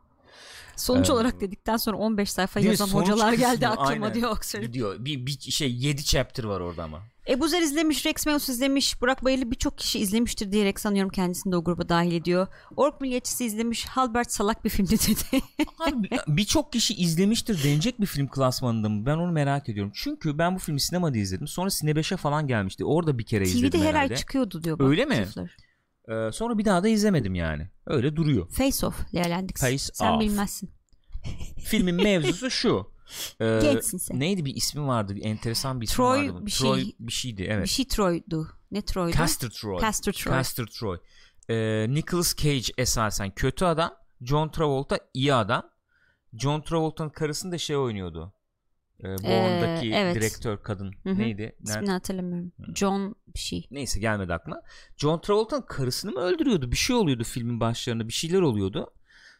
[0.77, 4.13] Sonuç Ee, olarak dedikten sonra 15 sayfa yazan hocalar geldi aklıma aynen.
[4.13, 4.73] diyor Oxford.
[4.73, 9.01] diyor bir, bir şey 7 chapter var orada ama Ebu Zer izlemiş, Rex Meus izlemiş,
[9.01, 12.47] Burak Bayırlı birçok kişi izlemiştir diyerek sanıyorum kendisini de o gruba dahil ediyor.
[12.77, 15.41] Ork Milliyetçisi izlemiş, Halbert salak bir filmdi dedi.
[16.27, 19.05] Birçok kişi izlemiştir denecek bir film klasmanında mı?
[19.05, 19.91] Ben onu merak ediyorum.
[19.95, 21.47] Çünkü ben bu filmi sinemada izledim.
[21.47, 22.85] Sonra Sine 5'e falan gelmişti.
[22.85, 24.13] Orada bir kere izledim TV'de her herhalde.
[24.13, 24.79] ay çıkıyordu diyor.
[24.79, 25.15] Bak, Öyle mi?
[25.25, 25.57] çiftler.
[26.07, 27.69] Ee, sonra bir daha da izlemedim yani.
[27.85, 28.49] Öyle duruyor.
[28.49, 29.61] Face Off Landix.
[29.61, 30.21] Face Sen Off.
[30.21, 30.69] bilmezsin.
[31.65, 32.91] Filmin mevzusu şu.
[33.41, 34.19] Ee, Gençsin sen.
[34.19, 35.15] Neydi bir ismi vardı.
[35.15, 36.45] Bir enteresan bir ismi Troy vardı.
[36.45, 37.63] bir Troy şey- bir şeydi evet.
[37.63, 38.47] Bir şey Troy'du.
[38.71, 39.17] Ne Troy'du?
[39.17, 39.81] Castor Troy.
[39.81, 40.33] Castor Troy.
[40.33, 40.97] Castor Troy.
[41.49, 43.93] Ee, Nicolas Cage esasen kötü adam.
[44.21, 45.63] John Travolta iyi adam.
[46.33, 48.33] John Travolta'nın karısını da şey oynuyordu.
[49.03, 50.15] Ee, Bourne'daki evet.
[50.15, 50.93] direktör kadın.
[51.03, 51.17] Hı hı.
[51.17, 51.41] Neydi?
[51.41, 51.55] Nerede?
[51.63, 52.51] İsmini hatırlamıyorum.
[52.75, 53.67] John bir şey.
[53.71, 54.61] Neyse gelmedi aklıma.
[54.97, 56.71] John Travolta'nın karısını mı öldürüyordu?
[56.71, 58.07] Bir şey oluyordu filmin başlarında.
[58.07, 58.93] Bir şeyler oluyordu.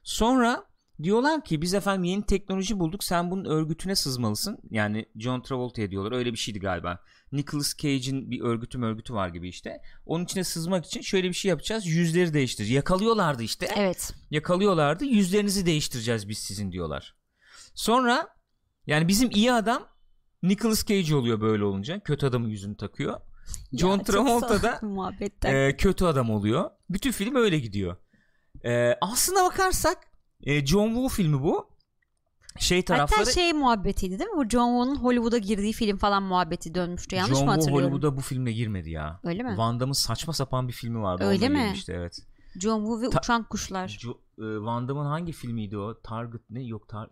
[0.03, 0.63] Sonra
[1.03, 3.03] diyorlar ki biz efendim yeni teknoloji bulduk.
[3.03, 4.59] Sen bunun örgütüne sızmalısın.
[4.69, 6.11] Yani John Travolta'ya diyorlar.
[6.11, 6.99] Öyle bir şeydi galiba.
[7.31, 9.81] Nicolas Cage'in bir örgütü örgütü var gibi işte.
[10.05, 11.87] Onun içine sızmak için şöyle bir şey yapacağız.
[11.87, 12.65] Yüzleri değiştir.
[12.65, 13.67] Yakalıyorlardı işte.
[13.75, 14.13] Evet.
[14.31, 15.05] Yakalıyorlardı.
[15.05, 17.15] Yüzlerinizi değiştireceğiz biz sizin diyorlar.
[17.73, 18.36] Sonra
[18.87, 19.83] yani bizim iyi adam
[20.43, 21.99] Nicolas Cage oluyor böyle olunca.
[21.99, 23.19] Kötü adamın yüzünü takıyor.
[23.73, 24.81] John Ya, Travolta da
[25.49, 26.69] e, kötü adam oluyor.
[26.89, 27.95] Bütün film öyle gidiyor.
[28.65, 29.97] E, aslına bakarsak
[30.41, 31.77] e, John Woo filmi bu.
[32.59, 34.37] Şey tarafları Hatta şey muhabbetiydi değil mi?
[34.37, 37.15] Bu John Woo'nun Hollywood'a girdiği film falan muhabbeti dönmüştü.
[37.15, 37.93] Yanlış John mı Woo hatırlıyorum?
[37.93, 39.19] Hollywood'a bu filmle girmedi ya.
[39.23, 39.57] Öyle mi?
[39.57, 41.23] Van Damme'ın saçma sapan bir filmi vardı.
[41.25, 41.59] Öyle mi?
[41.59, 42.19] girmişti, evet.
[42.59, 43.87] John Woo ve Ta- Uçan Kuşlar.
[43.87, 46.01] Jo- e, Van Damme'ın hangi filmiydi o?
[46.01, 46.63] Target ne?
[46.63, 47.09] Yok tar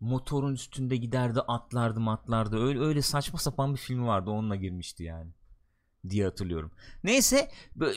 [0.00, 5.30] motorun üstünde giderdi atlardı matlardı öyle öyle saçma sapan bir filmi vardı onunla girmişti yani
[6.10, 6.70] diye hatırlıyorum.
[7.04, 7.50] Neyse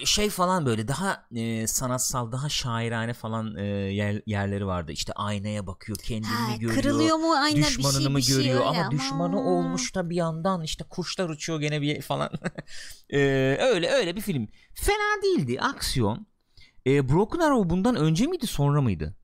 [0.06, 4.92] şey falan böyle daha e, sanatsal daha şairane falan e, yer, yerleri vardı.
[4.92, 6.82] İşte aynaya bakıyor kendini Ha, görüyor.
[6.82, 10.10] kırılıyor mu ayna bir düşmanını şey mı bir şey görüyor öyle ama, düşmanı olmuş da
[10.10, 12.30] bir yandan işte kuşlar uçuyor gene bir falan.
[13.10, 13.20] E,
[13.60, 14.48] öyle öyle bir film.
[14.74, 15.62] Fena değildi.
[15.62, 16.28] Aksiyon.
[16.88, 19.16] E, Broken Arrow bundan önce miydi sonra mıydı?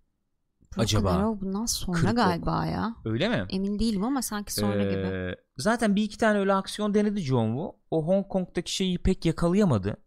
[0.77, 1.11] Acaba?
[1.11, 2.15] Arrow bundan sonra Kırk ok.
[2.15, 2.95] galiba ya.
[3.05, 3.45] Öyle mi?
[3.49, 5.35] Emin değilim ama sanki sonra Ee, gibi.
[5.57, 7.79] Zaten bir iki tane öyle aksiyon denedi John Woo.
[7.91, 9.97] O Hong Kong'daki şeyi pek yakalayamadı.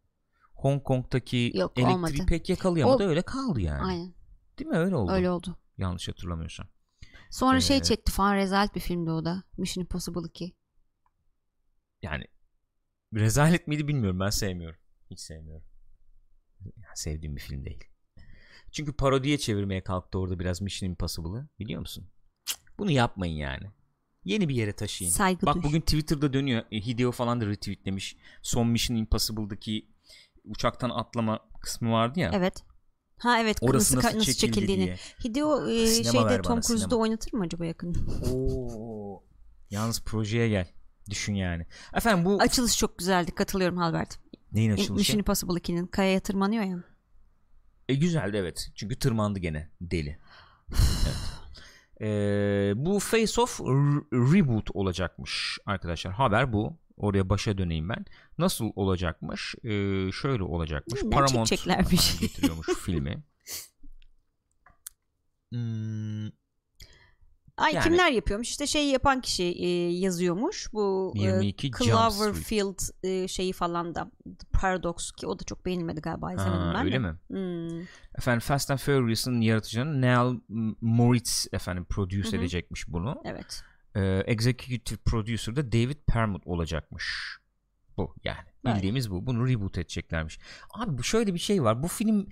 [0.54, 2.26] Hong Kong'daki Yok, elektriği olmadı.
[2.28, 3.04] pek yakalayamadı.
[3.04, 3.82] O- öyle kaldı yani.
[3.84, 4.14] Aynen.
[4.58, 4.76] Değil mi?
[4.76, 5.12] Öyle oldu.
[5.12, 5.56] Öyle oldu.
[5.78, 6.66] Yanlış hatırlamıyorsam.
[7.30, 9.42] Sonra Ee, şey çekti falan rezalet bir filmdi o da.
[9.58, 10.54] Mission Impossible 2.
[12.02, 12.24] Yani
[13.14, 14.20] rezalet miydi bilmiyorum.
[14.20, 14.78] Ben sevmiyorum.
[15.10, 15.64] Hiç sevmiyorum.
[16.64, 17.84] Yani sevdiğim bir film değil.
[18.72, 21.48] Çünkü parodiye çevirmeye kalktı orada biraz Mission Impossible'ı.
[21.58, 22.10] Biliyor musun?
[22.78, 23.64] Bunu yapmayın yani.
[24.24, 25.10] Yeni bir yere taşıyın.
[25.10, 25.62] Saygı Bak duy.
[25.62, 26.62] bugün Twitter'da dönüyor.
[26.72, 28.16] E, Hideo falan da retweetlemiş.
[28.42, 29.88] Son Mission Impossible'daki
[30.44, 32.30] uçaktan atlama kısmı vardı ya.
[32.34, 32.64] Evet.
[33.18, 34.84] Ha evet Orası nasıl, nasıl, nasıl çekildi çekildiğini.
[34.84, 34.96] diye.
[35.24, 37.96] Hideo e, Sinema şeyde Tom Cruise'da oynatır mı acaba yakın?
[38.32, 39.22] Oo.
[39.70, 40.68] Yalnız projeye gel.
[41.10, 41.66] Düşün yani.
[41.94, 43.30] Efendim bu Açılış çok güzeldi.
[43.34, 44.18] Katılıyorum Halbert.
[44.52, 44.92] neyin açılışı?
[44.92, 46.84] Mission Impossible 2'nin kayaya tırmanıyor ya.
[47.88, 48.70] E, güzeldi evet.
[48.74, 50.18] Çünkü tırmandı gene deli.
[51.06, 51.16] evet.
[52.00, 53.60] Ee, bu Face Off
[54.12, 56.12] reboot olacakmış arkadaşlar.
[56.12, 56.78] Haber bu.
[56.96, 58.04] Oraya başa döneyim ben.
[58.38, 59.54] Nasıl olacakmış?
[59.64, 61.02] Ee, şöyle olacakmış.
[61.02, 61.92] Neden Paramount çekeceklermiş?
[61.92, 63.22] efendim getiriyormuş filmi.
[65.52, 66.28] Hmm,
[67.58, 68.48] Ay Yani- kimler yapıyormuş?
[68.50, 70.72] İşte şey yapan kişi e, yazıyormuş.
[70.72, 75.66] Bu e, 22 Jump Cloverfield e, şeyi falan da The Paradox ki o da çok
[75.66, 76.98] beğenilmedi galiba izlemedim ha, ben öyle de.
[76.98, 77.16] mi?
[77.28, 77.80] Hmm.
[78.18, 80.40] Efendim Fast and Furious'ın yaratıcını Neil
[80.80, 83.22] Moritz efendim produce edecekmiş bunu.
[83.24, 83.62] Evet.
[83.94, 87.38] Ee, executive producer da David Permut olacakmış.
[87.98, 89.26] Bu yani bildiğimiz bu.
[89.26, 90.38] Bunu reboot edeceklermiş.
[90.74, 91.82] Abi bu şöyle bir şey var.
[91.82, 92.26] Bu film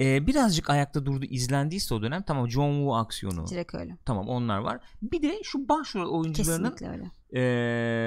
[0.00, 3.96] e, birazcık ayakta durdu izlendiyse o dönem tamam John Woo aksiyonu Direkt öyle.
[4.04, 4.80] tamam onlar var.
[5.02, 7.10] Bir de şu başrol oyuncularının Kesinlikle öyle.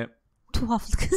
[0.01, 0.08] e,
[0.54, 0.99] Tuhaflık.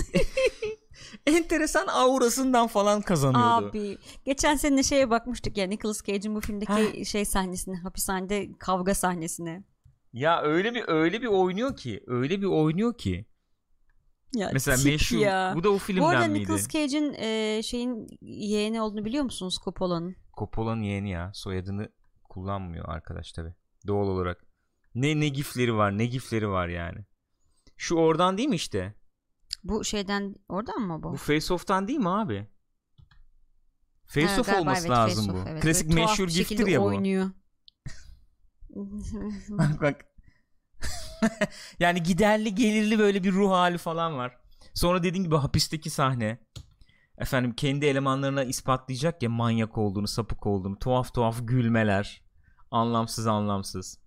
[1.26, 3.68] enteresan aurasından falan kazanıyordu.
[3.68, 9.64] Abi geçen sene şeye bakmıştık ya Nicolas Cage'in bu filmdeki şey sahnesine hapishanede kavga sahnesine.
[10.12, 13.26] Ya öyle bir öyle bir oynuyor ki, öyle bir oynuyor ki.
[14.34, 15.18] Ya Mesela meşhur.
[15.18, 15.52] ya.
[15.56, 16.42] Bu da o Bu filmden arada miydi?
[16.42, 20.16] Nicolas Cage'in e, şeyin yeğeni olduğunu biliyor musunuz Coppola'nın?
[20.38, 21.30] Coppola'nın yeğeni ya.
[21.34, 21.88] Soyadını
[22.24, 23.54] kullanmıyor arkadaş tabi.
[23.86, 24.44] Doğal olarak.
[24.94, 26.98] Ne ne gifleri var, ne gifleri var yani.
[27.76, 28.94] Şu oradan değil mi işte?
[29.64, 31.12] Bu şeyden oradan mı bu?
[31.12, 32.48] Bu Face Off'tan değil mi abi?
[34.06, 35.42] Face Ha, Off olması evet, lazım Face bu.
[35.42, 35.62] Off, evet.
[35.62, 36.84] Klasik tuhaf meşhur giftir ya bu.
[36.84, 37.30] oynuyor.
[39.48, 40.04] Bak bak.
[41.80, 44.36] yani giderli gelirli böyle bir ruh hali falan var.
[44.74, 46.38] Sonra dediğin gibi hapisteki sahne.
[47.18, 52.22] Efendim kendi elemanlarına ispatlayacak ya manyak olduğunu, sapık olduğunu, tuhaf tuhaf gülmeler.
[52.70, 53.98] Anlamsız anlamsız.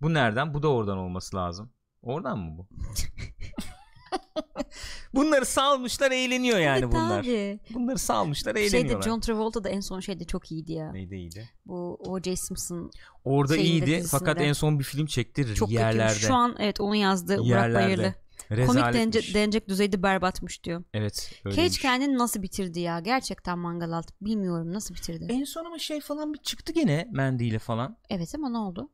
[0.00, 0.54] Bu nereden?
[0.54, 1.72] Bu da oradan olması lazım.
[2.02, 2.68] Oradan mı bu?
[5.14, 7.20] Bunları salmışlar eğleniyor yani Evet bunlar.
[7.20, 7.58] abi.
[7.70, 9.02] Bunları salmışlar Şeyde eğleniyorlar.
[9.08, 10.92] John Travolta da en son şeyde çok iyiydi ya.
[10.92, 11.50] Neydi iyiydi?
[11.66, 12.36] Bu O.J.
[12.36, 12.90] Simpson
[13.24, 14.08] Orada iyiydi dizisinde.
[14.18, 15.98] fakat en son bir film çektirir çok yerlerde.
[16.12, 16.26] kötüymüş.
[16.26, 17.74] Şu an evet onu yazdı Burak Yerlerde.
[17.86, 18.14] Bayırlı.
[18.48, 18.94] Komik Rezaletmiş.
[19.02, 20.84] denecek, denecek düzeyde berbatmış diyor.
[20.94, 21.30] Evet.
[21.44, 21.78] Cage öyleymiş.
[21.80, 23.00] kendini nasıl bitirdi ya?
[23.00, 24.14] Gerçekten mangal altı.
[24.20, 25.26] Bilmiyorum nasıl bitirdi.
[25.30, 27.96] En son ama şey falan bir çıktı gene Mandy ile falan.
[28.10, 28.90] evet ama ne oldu?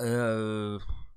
[0.00, 0.04] Ee,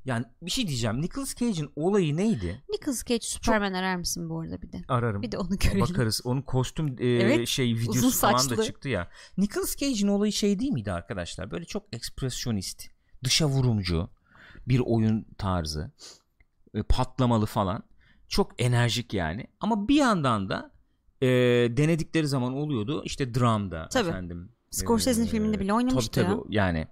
[0.08, 1.02] yani bir şey diyeceğim.
[1.02, 2.63] Nicolas Cage'in olayı neydi?
[2.70, 4.82] Nicolas Cage Superman arar mısın bu arada bir de?
[4.88, 5.22] Ararım.
[5.22, 5.82] Bir de onu görelim.
[5.82, 6.22] Bakarız.
[6.24, 9.10] Onun kostüm e, Evet, şey videosu falan da çıktı ya.
[9.38, 11.52] Nicolas Cage'in olayı şey değil miydi arkadaşlar?
[11.52, 12.84] Böyle çok ekspresyonist,
[13.24, 14.10] dışa vurumcu
[14.67, 15.91] bir oyun tarzı.
[16.74, 17.84] E, patlamalı falan.
[18.28, 19.48] Çok enerjik yani.
[19.60, 20.72] Ama bir yandan da
[21.22, 21.28] e,
[21.78, 23.02] denedikleri zaman oluyordu.
[23.06, 24.10] İşte dramda Tabii.
[24.10, 24.52] efendim.
[24.72, 26.38] Scorsese'nin filminde bile oynamıştı tabii, ya.
[26.38, 26.56] tabii.
[26.56, 26.88] Yani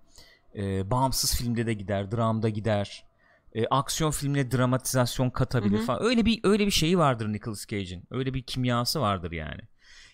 [0.56, 3.06] e, bağımsız filmde de gider, dramda gider.
[3.54, 5.86] E, aksiyon filmine dramatizasyon katabilir Hı hı.
[5.86, 6.04] falan.
[6.04, 8.04] Öyle bir öyle bir şeyi vardır Nicolas Cage'in.
[8.12, 9.62] Öyle bir kimyası vardır yani.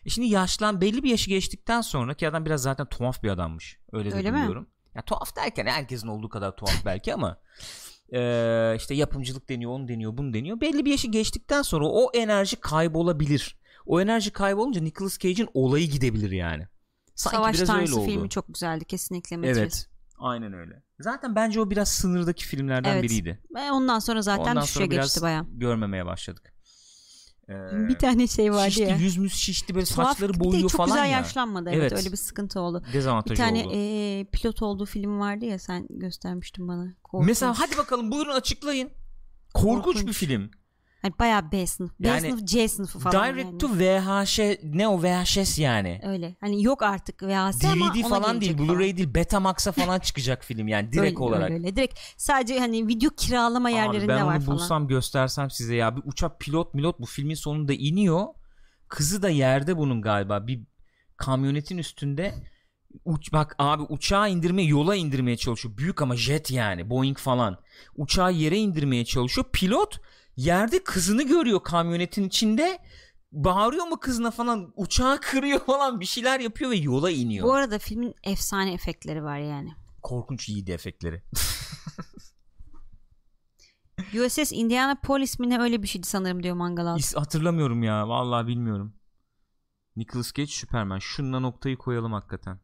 [0.06, 3.80] E şimdi yaşlan belli bir yaşı geçtikten sonra ki adam biraz zaten tuhaf bir adammış.
[3.91, 4.38] Öyle de Öyle mi?
[4.38, 4.67] duyuyorum.
[4.95, 7.38] Ya tuhaf derken herkesin olduğu kadar tuhaf belki ama
[8.13, 10.62] e, işte yapımcılık deniyor, onu deniyor, bunu deniyor.
[10.62, 13.58] Belli bir yaşı geçtikten sonra o enerji kaybolabilir.
[13.86, 16.67] O enerji kaybolunca Nicolas Cage'in olayı gidebilir yani.
[17.15, 18.10] Sanki Savaş biraz öyle Tanrısı oldu.
[18.10, 19.38] filmi çok güzeldi kesinlikle.
[19.38, 19.58] Metres.
[19.58, 19.90] Evet.
[20.21, 20.84] Aynen öyle.
[20.99, 23.03] Zaten bence o biraz sınırdaki filmlerden Evet.
[23.03, 23.41] biriydi.
[23.55, 25.45] Ve ondan sonra zaten Ondan düşüşe sonra geçti baya.
[25.49, 26.53] görmemeye başladık.
[27.49, 27.53] Ee,
[27.89, 28.95] Bir tane şey vardı şişti, ya.
[28.97, 31.17] yüz müz şişti böyle Tuhaf, saçları bir de boyuyor çok falan güzel ya.
[31.17, 31.69] yaşlanmadı.
[31.69, 31.79] Evet.
[31.81, 31.93] Evet.
[31.93, 32.84] öyle bir sıkıntı oldu.
[32.88, 33.73] Bir Dezavantajı tane oldu.
[33.75, 36.93] e, pilot olduğu film vardı ya sen göstermiştin bana.
[37.03, 37.27] Korkunç.
[37.27, 38.89] Mesela hadi bakalım buyurun açıklayın.
[39.53, 40.07] Korkunç, Korkunç.
[40.07, 40.51] bir film.
[41.02, 41.92] Hani bayağı B sınıf.
[42.00, 43.34] B Yani sınıf C sınıfı falan.
[43.34, 43.58] Direct yani.
[43.58, 46.02] to VHS ne o VHS yani.
[46.04, 46.36] Öyle.
[46.42, 48.58] Hani yok artık VHS ama DVD ona falan değil.
[48.58, 51.50] Blu-ray değil, Betamax'a falan çıkacak film yani direkt Öyle, olarak.
[51.52, 51.76] Öyle, öyle.
[51.76, 54.58] Direkt sadece hani video kiralama Abi yerlerinde ben var falan.
[54.58, 58.26] bulsam göstersem size ya bir uçak pilot milot bu filmin sonunda iniyor.
[58.88, 60.62] Kızı da yerde bunun galiba bir
[61.18, 62.34] kamyonetin üstünde
[63.06, 65.78] uç bak abi uçağı indirmeye yola indirmeye çalışıyor.
[65.78, 67.58] Büyük ama jet yani Boeing falan.
[67.96, 69.46] Uçağı yere indirmeye çalışıyor.
[69.54, 70.00] Pilot
[70.38, 72.80] yerde kızını görüyor kamyonetin içinde.
[73.32, 77.46] Bağırıyor mu kızına falan uçağı kırıyor falan bir şeyler yapıyor ve yola iniyor.
[77.48, 79.70] Bu arada filmin efsane efektleri var yani.
[80.02, 81.24] Korkunç iyiydi efektleri.
[84.26, 86.98] USS Indianapolis mi ne öyle bir şeydi sanırım diyor Mangal.
[86.98, 88.08] İs- hatırlamıyorum ya.
[88.08, 88.94] Vallahi bilmiyorum.
[89.96, 91.00] Nicolas Cage Superman.
[91.00, 92.60] Şununla noktayı koyalım hakikaten.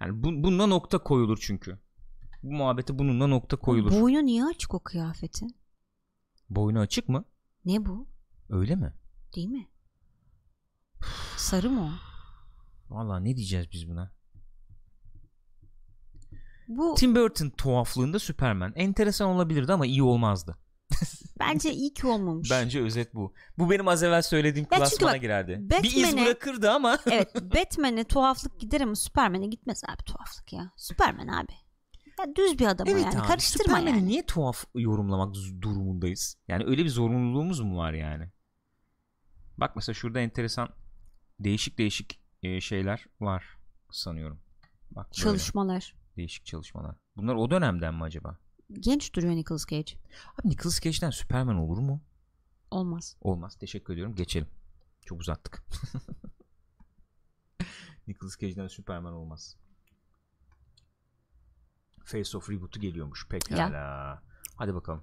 [0.00, 1.78] Yani bu, bununla nokta koyulur çünkü.
[2.42, 4.00] Bu muhabbete bununla nokta koyulur.
[4.00, 5.56] Boynu niye açık o kıyafetin?
[6.50, 7.24] Boynu açık mı?
[7.64, 8.08] Ne bu?
[8.50, 8.94] Öyle mi?
[9.36, 9.68] Değil mi?
[11.36, 11.90] Sarı mı o?
[12.94, 14.12] Vallahi ne diyeceğiz biz buna?
[16.68, 18.72] Bu Tim Burton tuhaflığında Superman.
[18.76, 20.58] Enteresan olabilirdi ama iyi olmazdı.
[21.38, 22.50] bence iyi ki olmamış.
[22.50, 23.34] Bence özet bu.
[23.58, 25.58] Bu benim az evvel söylediğim Ya klasmana bak, girerdi.
[25.60, 30.72] Bir iz Batman'e- bırakırdı ama evet Batman'e tuhaflık gider ama Superman'e gitmez abi tuhaflık ya.
[30.76, 31.52] Superman abi.
[32.18, 33.20] Ya düz bir adam Evet yani.
[33.20, 34.06] abi, Karıştırma Superman'i yani.
[34.08, 36.36] niye tuhaf yorumlamak durumundayız?
[36.48, 38.30] Yani öyle bir zorunluluğumuz mu var yani?
[39.58, 40.68] Bak mesela şurada enteresan
[41.40, 43.44] değişik değişik e, şeyler var
[43.90, 44.40] sanıyorum.
[44.90, 45.94] Bak böyle Çalışmalar.
[46.16, 46.96] değişik çalışmalar.
[47.16, 48.38] Bunlar o dönemden mi acaba?
[48.72, 49.92] Genç duruyor Nicolas Cage.
[50.40, 52.02] Abi Nicolas Cage'den Superman olur mu?
[52.70, 53.16] Olmaz.
[53.20, 53.56] Olmaz.
[53.56, 54.14] Teşekkür ediyorum.
[54.14, 54.48] Geçelim.
[55.06, 55.62] Çok uzattık.
[58.08, 59.56] Nicolas Cage'den Superman olmaz.
[62.06, 63.28] Face Off reboot'u geliyormuş.
[63.28, 64.22] Pekala.
[64.56, 65.02] Hadi bakalım.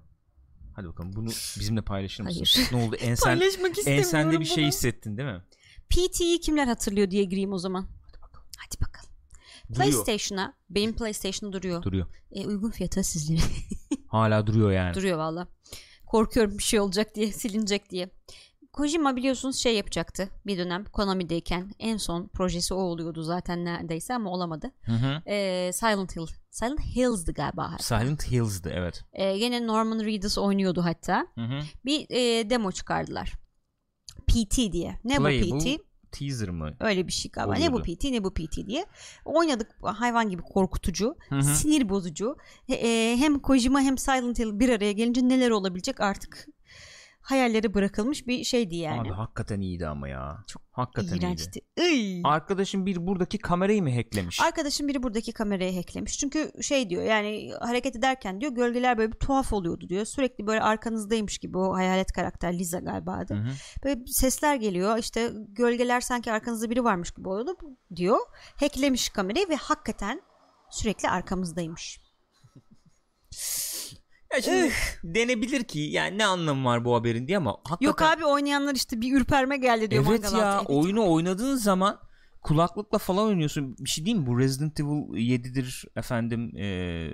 [0.76, 1.14] Hadi bakalım.
[1.16, 2.46] Bunu bizimle paylaşır mısın?
[2.56, 2.70] Hayır.
[2.72, 2.96] Ne oldu?
[2.96, 4.68] Ensen, Paylaşmak istemiyorum ensende bir şey bunu.
[4.68, 5.42] hissettin değil mi?
[5.90, 7.88] PT'yi kimler hatırlıyor diye gireyim o zaman.
[8.08, 8.48] Hadi bakalım.
[8.58, 9.10] Hadi bakalım.
[9.70, 9.92] Duruyor.
[9.92, 11.84] PlayStation'a benim PlayStation'da duruyor.
[11.84, 12.08] Duruyor.
[12.32, 13.42] E, uygun fiyata sizlere.
[14.08, 14.96] Hala duruyor yani.
[14.96, 15.48] duruyor valla.
[16.06, 18.10] Korkuyorum bir şey olacak diye silinecek diye.
[18.74, 24.30] Kojima biliyorsunuz şey yapacaktı bir dönem Konami'deyken en son projesi o oluyordu zaten neredeyse ama
[24.30, 24.72] olamadı.
[24.86, 25.22] Hı hı.
[25.30, 26.28] Ee, Silent Hill.
[26.52, 27.72] Silent Hills'dı galiba.
[27.72, 27.84] hatta.
[27.84, 29.04] Silent Hills'dı evet.
[29.14, 31.28] Ee, gene Norman Reedus oynuyordu hatta.
[31.36, 31.60] Hı hı.
[31.86, 33.34] Bir e, demo çıkardılar.
[34.28, 35.00] PT diye.
[35.04, 35.68] Ne Playable bu PT?
[36.12, 36.74] Teaser mı?
[36.80, 37.56] Öyle bir şey galiba.
[37.56, 37.82] Ne bu.
[37.82, 38.86] PT ne bu PT diye.
[39.26, 41.44] Oynadık hayvan gibi korkutucu, Hı hı.
[41.44, 42.38] sinir bozucu.
[42.70, 46.48] E, hem Kojima hem Silent Hill bir araya gelince neler olabilecek artık
[47.24, 49.02] hayalleri bırakılmış bir şeydi yani.
[49.02, 50.44] Abi hakikaten iyiydi ama ya.
[50.48, 51.26] Çok hakikaten iyiydi.
[51.26, 51.62] İğrençti.
[51.78, 52.22] Iy.
[52.24, 54.42] Arkadaşım bir buradaki kamerayı mı hacklemiş?
[54.42, 56.20] Arkadaşım biri buradaki kamerayı hacklemiş.
[56.20, 60.06] Çünkü şey diyor yani hareket ederken diyor gölgeler böyle bir tuhaf oluyordu diyor.
[60.06, 63.34] Sürekli böyle arkanızdaymış gibi o hayalet karakter Liza galiba adı.
[63.34, 63.52] Hı hı.
[63.84, 67.58] Böyle sesler geliyor işte gölgeler sanki arkanızda biri varmış gibi oluyordu
[67.96, 68.20] diyor.
[68.60, 70.22] Hacklemiş kamerayı ve hakikaten
[70.72, 72.00] sürekli arkamızdaymış.
[74.36, 74.72] Ya şimdi
[75.04, 79.02] denebilir ki yani ne anlamı var bu haberin diye ama hakikaten Yok abi oynayanlar işte
[79.02, 80.74] bir ürperme geldi diyor evet ya altı.
[80.74, 82.00] Oyunu oynadığın zaman
[82.42, 83.76] kulaklıkla falan oynuyorsun.
[83.80, 84.28] Bir şey diyeyim mi?
[84.30, 87.12] Bu Resident Evil 7'dir efendim eee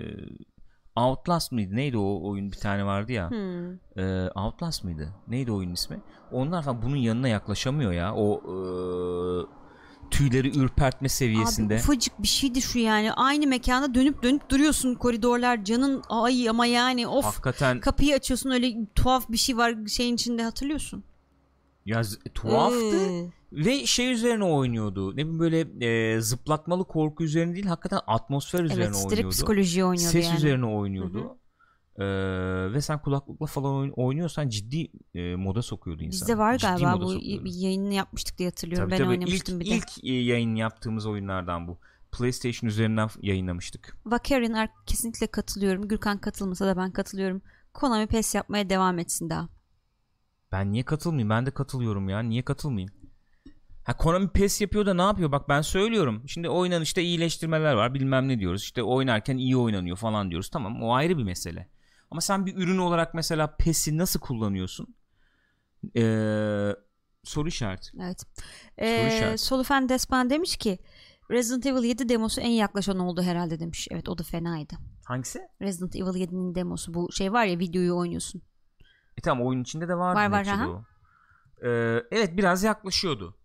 [0.96, 1.76] Outlast mıydı?
[1.76, 3.30] Neydi o oyun bir tane vardı ya.
[3.30, 3.72] Hmm.
[3.96, 5.14] Eee, Outlast mıydı?
[5.28, 6.00] Neydi oyunun ismi?
[6.32, 8.14] Onlar falan bunun yanına yaklaşamıyor ya.
[8.14, 9.46] O eee,
[10.10, 11.74] tüyleri ürpertme seviyesinde.
[11.74, 13.12] Abi ufacık bir şeydi şu yani.
[13.12, 15.64] Aynı mekanda dönüp dönüp duruyorsun koridorlar.
[15.64, 17.24] Canın ay ama yani of.
[17.24, 21.04] Hakikaten Kapıyı açıyorsun öyle tuhaf bir şey var şeyin içinde hatırlıyorsun.
[21.86, 22.02] ya
[22.34, 22.96] tuhaftı.
[23.12, 23.30] Iı.
[23.52, 25.10] Ve şey üzerine oynuyordu.
[25.12, 29.28] Ne bileyim böyle e, zıplatmalı korku üzerine değil hakikaten atmosfer üzerine Evet oynuyordu.
[29.30, 30.36] psikoloji oynuyordu Ses yani.
[30.36, 31.36] üzerine oynuyordu.
[32.00, 36.20] Ee, ve sen kulaklıkla falan oynuyorsan ciddi e, moda sokuyordu insanı.
[36.28, 37.42] Bizde var Ciddi galiba bu sokuyordu.
[37.46, 38.88] yayını yapmıştık diye hatırlıyorum.
[38.88, 39.08] Tabii ben tabii.
[39.08, 39.76] oynamıştım ilk, bir de.
[39.76, 41.78] ilk e, yayın yaptığımız oyunlardan bu.
[42.12, 43.96] PlayStation üzerinden yayınlamıştık.
[44.06, 45.88] Vakarian kesinlikle katılıyorum.
[45.88, 47.42] Gürkan katılmasa da ben katılıyorum.
[47.74, 49.48] Konami PES yapmaya devam etsin daha.
[50.52, 51.30] Ben niye katılmayayım?
[51.30, 52.20] Ben de katılıyorum ya.
[52.20, 52.92] Niye katılmayayım?
[53.84, 55.32] Ha Konami PES yapıyor da ne yapıyor?
[55.32, 56.22] Bak ben söylüyorum.
[56.26, 57.94] Şimdi oynanışta iyileştirmeler var.
[57.94, 58.62] Bilmem ne diyoruz.
[58.62, 60.48] İşte oynarken iyi oynanıyor falan diyoruz.
[60.50, 61.68] Tamam o ayrı bir mesele.
[62.10, 64.94] Ama sen bir ürün olarak mesela PES'i nasıl kullanıyorsun?
[65.96, 66.76] Ee,
[67.24, 67.90] soru işareti.
[68.00, 68.20] Evet.
[68.78, 69.42] Soru Ee, işareti.
[69.42, 70.78] Solufen Despan demiş ki
[71.30, 73.88] Resident Evil 7 demosu en yaklaşan oldu herhalde demiş.
[73.90, 74.74] Evet o da fenaydı.
[75.04, 75.40] Hangisi?
[75.62, 78.42] Resident Evil 7'nin demosu bu şey var ya videoyu oynuyorsun.
[79.16, 80.32] E tamam oyun içinde de vardı.
[80.32, 80.84] Var, var, o.
[81.66, 83.36] Ee, evet biraz yaklaşıyordu.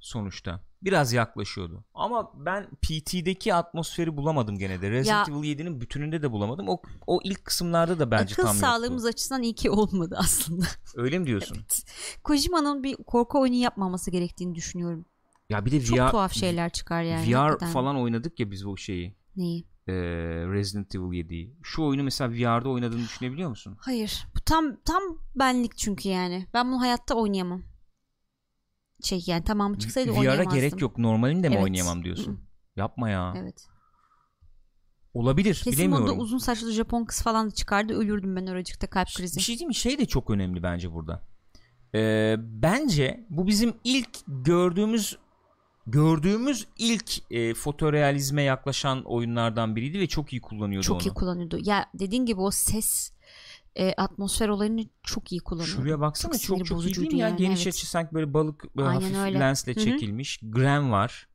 [0.00, 0.60] Sonuçta.
[0.82, 1.84] Biraz yaklaşıyordu.
[1.94, 4.90] Ama ben PT'deki atmosferi bulamadım gene de.
[4.90, 6.68] Resident Ya- Evil 7'nin bütününde de bulamadım.
[6.68, 9.08] O, o ilk kısımlarda da bence Akıl tam sağlığımız yoktu.
[9.14, 10.64] açısından iyi ki olmadı aslında.
[10.96, 11.58] Öyle mi diyorsun?
[12.24, 15.04] Kojima'nın bir korku oyunu yapmaması gerektiğini düşünüyorum.
[15.48, 17.30] Ya bir de Çok VR, tuhaf şeyler çıkar yani.
[17.30, 17.72] VR hakikaten.
[17.72, 19.16] falan oynadık ya biz o şeyi.
[19.36, 19.64] Neyi?
[19.88, 19.92] e,
[20.52, 21.56] Resident Evil 7'yi.
[21.62, 23.76] Şu oyunu mesela VR'da oynadığını düşünebiliyor musun?
[23.80, 24.26] Hayır.
[24.36, 25.02] Bu tam tam
[25.34, 26.46] benlik çünkü yani.
[26.54, 27.62] Ben bunu hayatta oynayamam.
[29.02, 30.54] Şey yani tamamı çıksaydı VR'a oynayamazdım.
[30.54, 30.98] gerek yok.
[30.98, 31.64] Normalinde mi Evet.
[31.64, 32.32] oynayamam diyorsun?
[32.32, 32.36] Hı.
[32.76, 33.34] Yapma ya.
[33.36, 33.66] Evet.
[35.14, 35.54] Olabilir.
[35.54, 36.06] Kesin bilemiyorum.
[36.06, 37.94] modda uzun saçlı Japon kız falan da çıkardı.
[37.94, 39.36] Ölürdüm ben oracıkta kalp krizi.
[39.36, 39.74] Bir şey değil mi?
[39.74, 41.22] Şey de çok önemli bence burada.
[41.94, 45.18] Ee, bence bu bizim ilk gördüğümüz
[45.86, 51.02] gördüğümüz ilk e, fotorealizme yaklaşan oyunlardan biriydi ve çok iyi kullanıyordu çok onu.
[51.02, 51.58] iyi kullanıyordu.
[51.62, 53.12] Ya dediğin gibi o ses
[53.76, 55.72] e, atmosfer olayını çok iyi kullanıyordu.
[55.72, 57.28] Şuraya baksana çok Çok çok, iyi değil ya?
[57.28, 57.74] yani, Geniş evet.
[57.74, 59.40] açı sanki böyle balık böyle Aynen hafif öyle.
[59.40, 59.84] lensle Hı hı.
[59.84, 60.40] çekilmiş.
[60.42, 61.28] Gram var.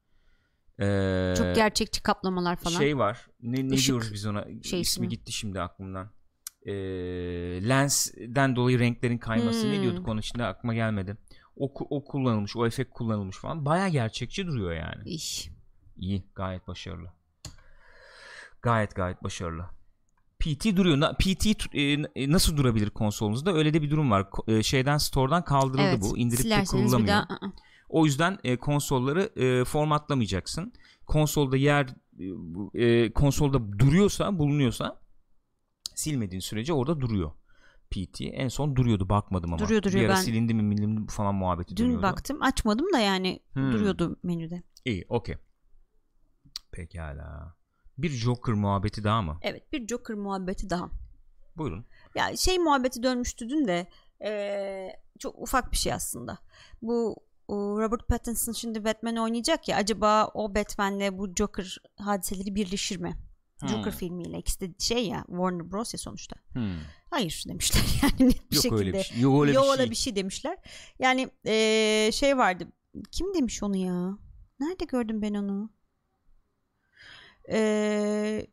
[0.80, 2.78] Ee, Çok gerçekçi kaplamalar falan.
[2.78, 3.28] Şey var.
[3.42, 4.46] Ne, ne Işık diyoruz biz ona?
[4.64, 6.10] şey İsmi gitti şimdi aklımdan.
[6.66, 6.72] Ee,
[7.70, 9.82] lensten dolayı renklerin kayması ne Hmm.
[9.84, 11.18] diyorduk onun içinde aklıma gelmedi.
[11.56, 13.66] O, o kullanılmış, o efekt kullanılmış falan.
[13.66, 15.10] Baya gerçekçi duruyor yani.
[15.10, 15.50] İş.
[15.98, 17.12] İyi, gayet başarılı.
[18.62, 19.66] Gayet gayet başarılı.
[20.46, 21.00] PT duruyor.
[21.00, 23.54] Na- PT tu- e, nasıl durabilir konsolunuzda?
[23.54, 24.28] Öyle de bir durum var.
[24.48, 26.02] E, şeyden store'dan kaldırıldı Evet.
[26.02, 26.18] bu.
[26.18, 27.08] İndirip de kurulamıyor.
[27.08, 27.52] daha ı-ı.
[27.90, 30.74] O yüzden e, konsolları e, formatlamayacaksın.
[31.08, 31.88] Konsolda yer
[32.76, 35.02] e, e, konsolda duruyorsa, bulunuyorsa
[35.96, 37.32] silmediğin sürece orada duruyor.
[37.92, 39.60] PT en son duruyordu bakmadım ama.
[39.60, 40.00] Duruyor, duruyor.
[40.04, 42.04] Bir ara Ben- silindi mi milindi mi falan muhabbeti Dün dönüyordu.
[42.04, 43.72] baktım açmadım da yani Hmm.
[43.74, 44.64] duruyordu menüde.
[44.86, 45.36] İyi okey.
[46.72, 47.56] Pekala.
[47.98, 49.38] Bir Joker muhabbeti daha mı?
[49.42, 50.90] Evet bir Joker muhabbeti daha.
[51.58, 51.86] Buyurun.
[52.16, 53.88] Ya şey muhabbeti dönmüştü dün de
[54.22, 56.38] eee, çok ufak bir şey aslında.
[56.82, 57.16] Bu
[57.48, 63.18] o Robert Pattinson şimdi Batman oynayacak ya acaba o Batman'le bu Joker hadiseleri birleşir mi?
[63.62, 63.98] Joker Hmm.
[64.00, 66.36] filmiyle ikisi de şey ya Warner Bros ya sonuçta.
[66.54, 66.72] Hmm.
[67.10, 68.76] Hayır demişler yani net bir Yok şekilde.
[68.80, 69.20] öyle bir şey.
[69.22, 69.90] Yok öyle Yo, bir şey.
[69.92, 70.58] bir şey demişler.
[71.00, 72.68] Yani eee, şey vardı.
[73.12, 74.18] Kim demiş onu ya?
[74.60, 75.70] Nerede gördüm ben onu?
[77.50, 78.48] Eee,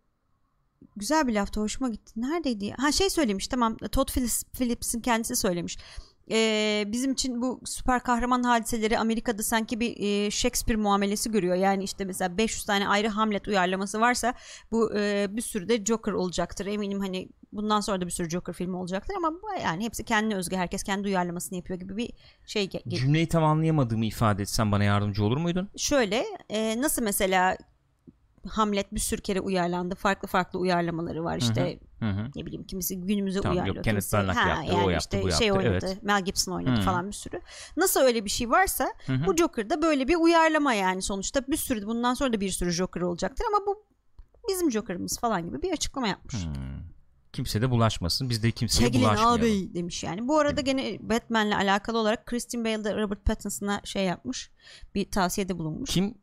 [0.96, 1.60] güzel bir laftı.
[1.60, 2.12] Hoşuma gitti.
[2.16, 2.70] Neredeydi?
[2.78, 3.76] Ha şey söylemiş tamam.
[3.76, 5.78] Todd Phillips, Phillips'in kendisi söylemiş.
[6.26, 11.54] Eee, bizim için bu süper kahraman hadiseleri Amerika'da sanki bir eee, Shakespeare muamelesi görüyor.
[11.56, 14.34] Yani işte mesela 500 tane ayrı Hamlet uyarlaması varsa
[14.70, 16.66] bu eee, bir sürü de Joker olacaktır.
[16.66, 20.56] Eminim hani bundan sonra da bir sürü Joker filmi olacaktır ama yani hepsi kendine özgü.
[20.56, 22.12] Herkes kendi uyarlamasını yapıyor gibi bir
[22.46, 25.68] şey ge- Cümleyi tam anlayamadığımı ifade etsem bana yardımcı olur muydun?
[25.76, 27.56] şöyle e, nasıl mesela
[28.48, 29.94] Hamlet bir sürü kere uyarlandı.
[29.94, 31.78] Farklı farklı uyarlamaları var işte.
[31.98, 32.30] Hı hı.
[32.36, 33.84] Ne bileyim kimisi günümüze Tamam, yok, uyarlıyor.
[33.84, 35.86] Kenneth kimisi, Branagh yaptı, o yaptı, işte bu şey yaptı, oynadı.
[35.86, 36.02] evet.
[36.02, 36.84] Mel Gibson oynadı Hı.
[36.84, 37.40] falan bir sürü.
[37.76, 39.26] Nasıl öyle bir şey varsa Hı hı.
[39.26, 43.00] bu Joker'da böyle bir uyarlama yani sonuçta bir sürü bundan sonra da bir sürü Joker
[43.00, 43.84] olacaktır ama bu
[44.48, 46.44] bizim Joker'ımız falan gibi bir açıklama yapmış.
[46.44, 46.52] Hmm.
[47.32, 48.30] Kimse de bulaşmasın.
[48.30, 49.40] Biz de kimseye Çekilin bulaşmayalım.
[49.40, 50.28] abi demiş yani.
[50.28, 54.50] Bu arada gene Batman'le alakalı olarak Christian Bale de Robert Pattinson'a şey yapmış.
[54.94, 55.90] Bir tavsiyede bulunmuş.
[55.90, 56.14] Kim?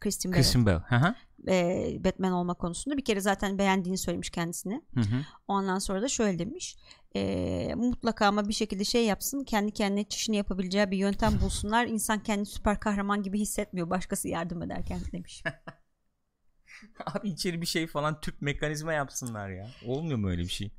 [0.00, 0.42] Christian Bale.
[0.42, 0.82] Christian Bale.
[0.88, 1.14] Hı hı.
[1.48, 4.82] E, Batman olma konusunda bir kere zaten beğendiğini söylemiş kendisine.
[4.94, 5.24] Hı hı.
[5.48, 6.76] Ondan sonra da şöyle demiş.
[7.16, 9.44] e, mutlaka ama bir şekilde şey yapsın.
[9.44, 11.86] Kendi kendine çişini yapabileceği bir yöntem bulsunlar.
[11.94, 13.90] İnsan kendini süper kahraman gibi hissetmiyor.
[13.90, 15.42] Başkası yardım ederken demiş.
[17.06, 19.70] Abi içeri bir şey falan tüp mekanizma yapsınlar ya.
[19.86, 20.70] Olmuyor mu öyle bir şey?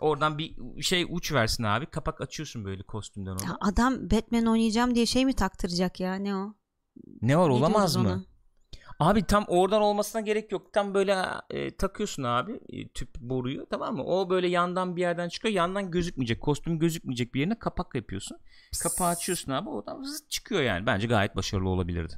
[0.00, 1.86] Oradan bir şey uç versin abi.
[1.86, 3.44] Kapak açıyorsun böyle kostümden onu.
[3.44, 6.54] Ya adam Batman oynayacağım diye şey mi taktıracak ya ne o?
[7.22, 8.02] Ne var Ne olamaz mı?
[8.02, 8.24] ona?
[8.98, 10.72] Abi tam oradan olmasına gerek yok.
[10.72, 11.16] Tam böyle
[11.50, 14.04] e, takıyorsun abi e, tüp boruyu tamam mı?
[14.04, 15.54] O böyle yandan bir yerden çıkıyor.
[15.54, 16.40] Yandan gözükmeyecek.
[16.40, 18.38] Kostüm gözükmeyecek bir yerine kapak yapıyorsun.
[18.82, 19.68] Kapağı açıyorsun abi.
[19.70, 20.86] Oradan zıt çıkıyor yani.
[20.86, 22.14] Bence gayet başarılı olabilirdi.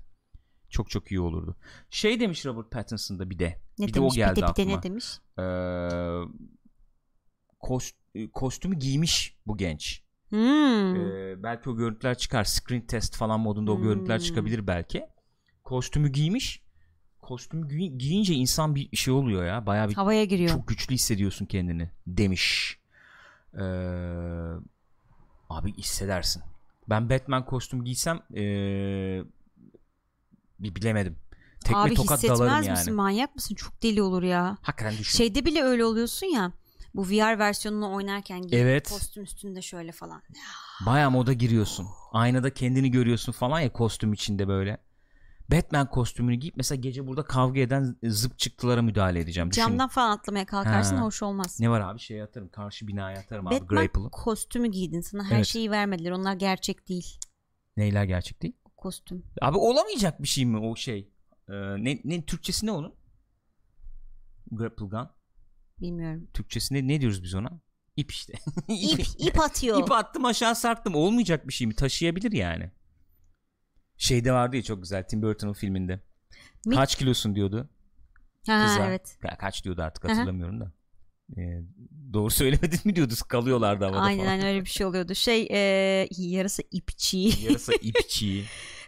[0.69, 1.57] Çok çok iyi olurdu.
[1.90, 3.61] Şey demiş Robert Pattinson'da bir de.
[3.79, 4.14] Ne bir demiş?
[4.16, 4.77] de o geldi bir de, bir de aklıma.
[4.77, 5.19] ne demiş?
[5.38, 5.43] Ee,
[7.61, 10.03] kost- e, kostümü giymiş bu genç.
[10.29, 10.97] Hmm.
[10.97, 12.45] Ee, belki o görüntüler çıkar.
[12.45, 13.83] Screen test falan modunda o Hmm.
[13.83, 15.07] görüntüler çıkabilir belki.
[15.64, 16.62] Kostümü giymiş.
[17.23, 19.67] Kostümü giy- giyince insan bir şey oluyor ya.
[19.67, 20.51] Bayağı bir Havaya giriyor.
[20.51, 22.79] çok güçlü hissediyorsun kendini demiş.
[23.55, 23.61] Ee,
[25.51, 26.43] abi hissedersin.
[26.89, 29.23] Ben Batman kostümü giysem ee,
[30.61, 31.17] bir bilemedim.
[31.65, 32.79] Tekme Abi tokat dalarım hissetmez yani.
[32.79, 32.95] misin?
[32.95, 33.55] Manyak mısın?
[33.55, 34.57] Çok deli olur ya.
[34.63, 35.19] Hakikaten düşün.
[35.19, 36.53] Şeyde bile öyle oluyorsun ya.
[36.95, 38.89] Bu VR versiyonunu oynarken giyip Evet.
[38.91, 40.23] kostüm üstünde şöyle falan.
[40.87, 41.87] Baya moda giriyorsun.
[42.12, 44.79] Aynada kendini görüyorsun falan ya kostüm içinde böyle.
[45.51, 49.51] Batman kostümünü giyip mesela gece burada kavga eden zıp çıktılara müdahale edeceğim.
[49.51, 51.03] Camdan falan atlamaya kalkarsın Ha.
[51.03, 51.61] hoş olmaz.
[51.61, 54.11] Ne var abi şey atarım karşı binaya atarım abi Batman Grapple'ı.
[54.11, 55.46] kostümü giydin sana her Evet.
[55.46, 57.18] şeyi vermediler onlar gerçek değil.
[57.76, 58.55] Neyler gerçek değil?
[58.76, 59.22] kostüm.
[59.42, 61.12] Abi olamayacak bir şey mi o şey?
[61.48, 61.53] Ee,
[61.84, 62.94] ne, ne Türkçesi ne onun?
[64.51, 65.09] Grapple gun.
[65.80, 66.28] Bilmiyorum.
[66.34, 67.61] Türkçesi ne, ne diyoruz biz ona?
[67.96, 68.32] İp işte.
[68.68, 69.80] İp, ip atıyor.
[69.82, 70.94] İp attım aşağı sarktım.
[70.94, 71.74] Olmayacak bir şey mi?
[71.74, 72.70] Taşıyabilir yani.
[74.01, 76.01] Şeyde vardı ya çok güzel Tim Burton'un filminde.
[76.66, 77.68] Mi- Kaç kilosun diyordu.
[78.46, 78.86] ha, Kıza.
[78.88, 79.16] evet.
[79.22, 80.12] Ka- kaç diyordu artık Aha.
[80.12, 80.72] hatırlamıyorum da.
[81.38, 81.62] Ee,
[82.12, 84.44] doğru söylemedin mi diyordu kalıyorlardı havada Aynen falan.
[84.44, 85.14] öyle bir şey oluyordu.
[85.14, 87.18] Şey e, yarısı ipçi.
[87.44, 88.44] Yarasa ipçi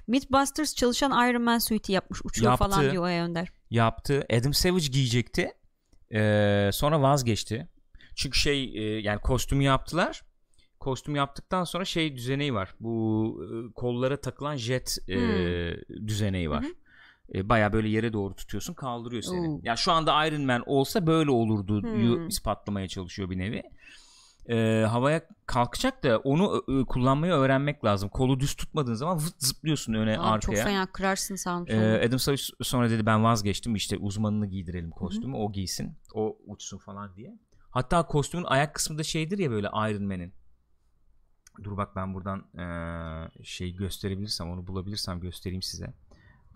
[0.09, 2.21] Mythbusters çalışan Iron Man suite'i yapmış.
[2.25, 2.65] Uçuyor Yaptı.
[2.71, 3.49] falan diyor Oya Önder.
[3.71, 4.27] yaptı.
[4.33, 5.51] Adam Savage giyecekti.
[6.15, 7.69] Ee, sonra vazgeçti.
[8.17, 10.23] Çünkü şey e, yani kostümü yaptılar.
[10.83, 12.75] Kostüm yaptıktan sonra şey düzeneği var.
[12.81, 12.95] Bu
[13.45, 15.17] e, kollara takılan jet e,
[16.07, 16.63] düzeneği var.
[16.65, 16.71] Hmm.
[17.35, 19.49] E, Baya böyle yere doğru tutuyorsun kaldırıyor seni.
[19.49, 19.61] Oo.
[19.63, 22.29] Ya şu anda Iron Man olsa böyle olurdu Hmm.
[22.29, 23.63] ispatlamaya çalışıyor bir nevi.
[24.49, 28.09] E, havaya kalkacak da onu e, kullanmayı öğrenmek lazım.
[28.09, 30.65] Kolu düz tutmadığın zaman vıt zıplıyorsun öne Aa, çok arkaya.
[30.65, 31.99] fena kırarsın Ee, solunu.
[32.07, 37.17] Adam Savage sonra dedi ben vazgeçtim işte uzmanını giydirelim kostümü o giysin o uçsun falan
[37.17, 37.39] diye.
[37.71, 40.33] Hatta kostümün ayak kısmı da şeydir ya böyle Iron Man'in.
[41.65, 45.93] Dur bak ben buradan eee, şey gösterebilirsem onu bulabilirsem göstereyim size.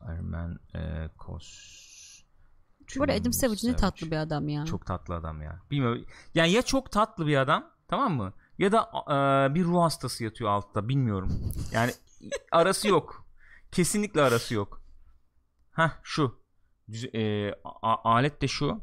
[0.03, 2.27] Iron Man eee kostüm.
[2.97, 4.65] Bu arada Adam Savage ne tatlı bir adam ya.
[4.65, 5.61] Çok tatlı adam ya.
[5.71, 6.05] Bilmiyorum.
[6.35, 8.33] Yani ya çok tatlı bir adam tamam mı?
[8.59, 11.41] Ya da eee, bir ruh hastası yatıyor altta bilmiyorum.
[11.73, 11.93] Yani
[12.53, 13.27] arası yok.
[13.73, 14.83] Kesinlikle arası yok.
[15.73, 16.41] Ha şu.
[16.89, 18.81] Eee, a- alet de şu.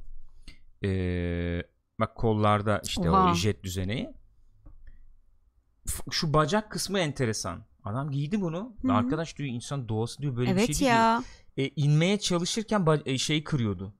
[0.82, 1.68] Eee,
[2.00, 3.34] bak kollarda işte o Oha.
[3.34, 4.14] jet düzeneği.
[6.12, 7.66] Şu bacak kısmı enteresan.
[7.84, 8.76] Adam giydi bunu.
[8.82, 8.94] Hı hı.
[8.94, 10.92] Arkadaş diyor insan doğası diyor böyle bir evet şey değil.
[10.92, 11.24] ya.
[11.58, 13.94] E, inmeye çalışırken e, şeyi kırıyordu.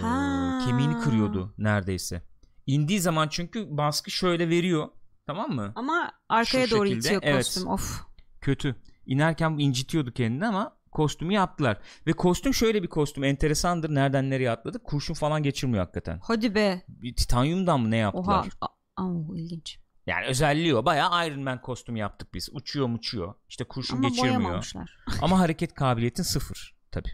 [0.00, 0.62] Ha.
[0.66, 2.22] kemiğini kırıyordu neredeyse.
[2.66, 4.88] İndiği zaman çünkü baskı şöyle veriyor.
[5.26, 5.72] Tamam mı?
[5.74, 7.44] Ama arkaya Şu doğru şekilde, itiyor evet.
[7.44, 7.66] kostüm.
[7.68, 8.02] Of.
[8.40, 8.76] Kötü.
[9.06, 11.78] İnerken incitiyordu kendini ama kostümü yaptılar.
[12.06, 13.24] Ve kostüm şöyle bir kostüm.
[13.24, 13.94] Enteresandır.
[13.94, 14.82] Nereden nereye atladı?
[14.82, 16.20] Kurşun falan geçirmiyor hakikaten.
[16.22, 16.82] Hadi be.
[16.88, 18.24] Bir titanyumdan mı ne yaptılar?
[18.38, 18.46] Oha.
[18.60, 19.78] A- Aa, ilginç.
[20.06, 20.84] Yani özelliği o.
[20.84, 22.48] Bayağı Iron Man kostümü yaptık biz.
[22.52, 23.34] Uçuyor uçuyor.
[23.48, 24.72] İşte kurşun Ama geçirmiyor.
[25.22, 26.76] ama hareket kabiliyetin sıfır.
[26.90, 27.10] Tabii.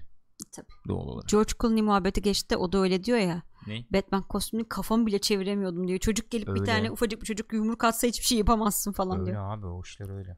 [0.52, 0.66] Tabii.
[0.88, 1.28] Doğal olarak.
[1.28, 2.56] George Clooney muhabbeti geçti.
[2.56, 3.42] O da öyle diyor ya.
[3.66, 3.84] Ne?
[3.90, 5.98] Batman kostümünü kafamı bile çeviremiyordum diyor.
[5.98, 6.64] Çocuk gelip bir Öyle.
[6.64, 9.52] tane ufacık bir çocuk yumruk atsa hiçbir şey yapamazsın falan Öyle diyor.
[9.56, 10.36] abi o işler öyle.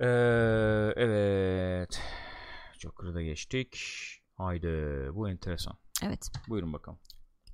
[0.00, 0.06] Ee,
[0.96, 2.00] evet.
[2.78, 3.78] Joker'ı da geçtik.
[4.36, 4.68] Haydi
[5.14, 5.74] bu enteresan.
[6.04, 6.32] Evet.
[6.48, 6.98] Buyurun bakalım.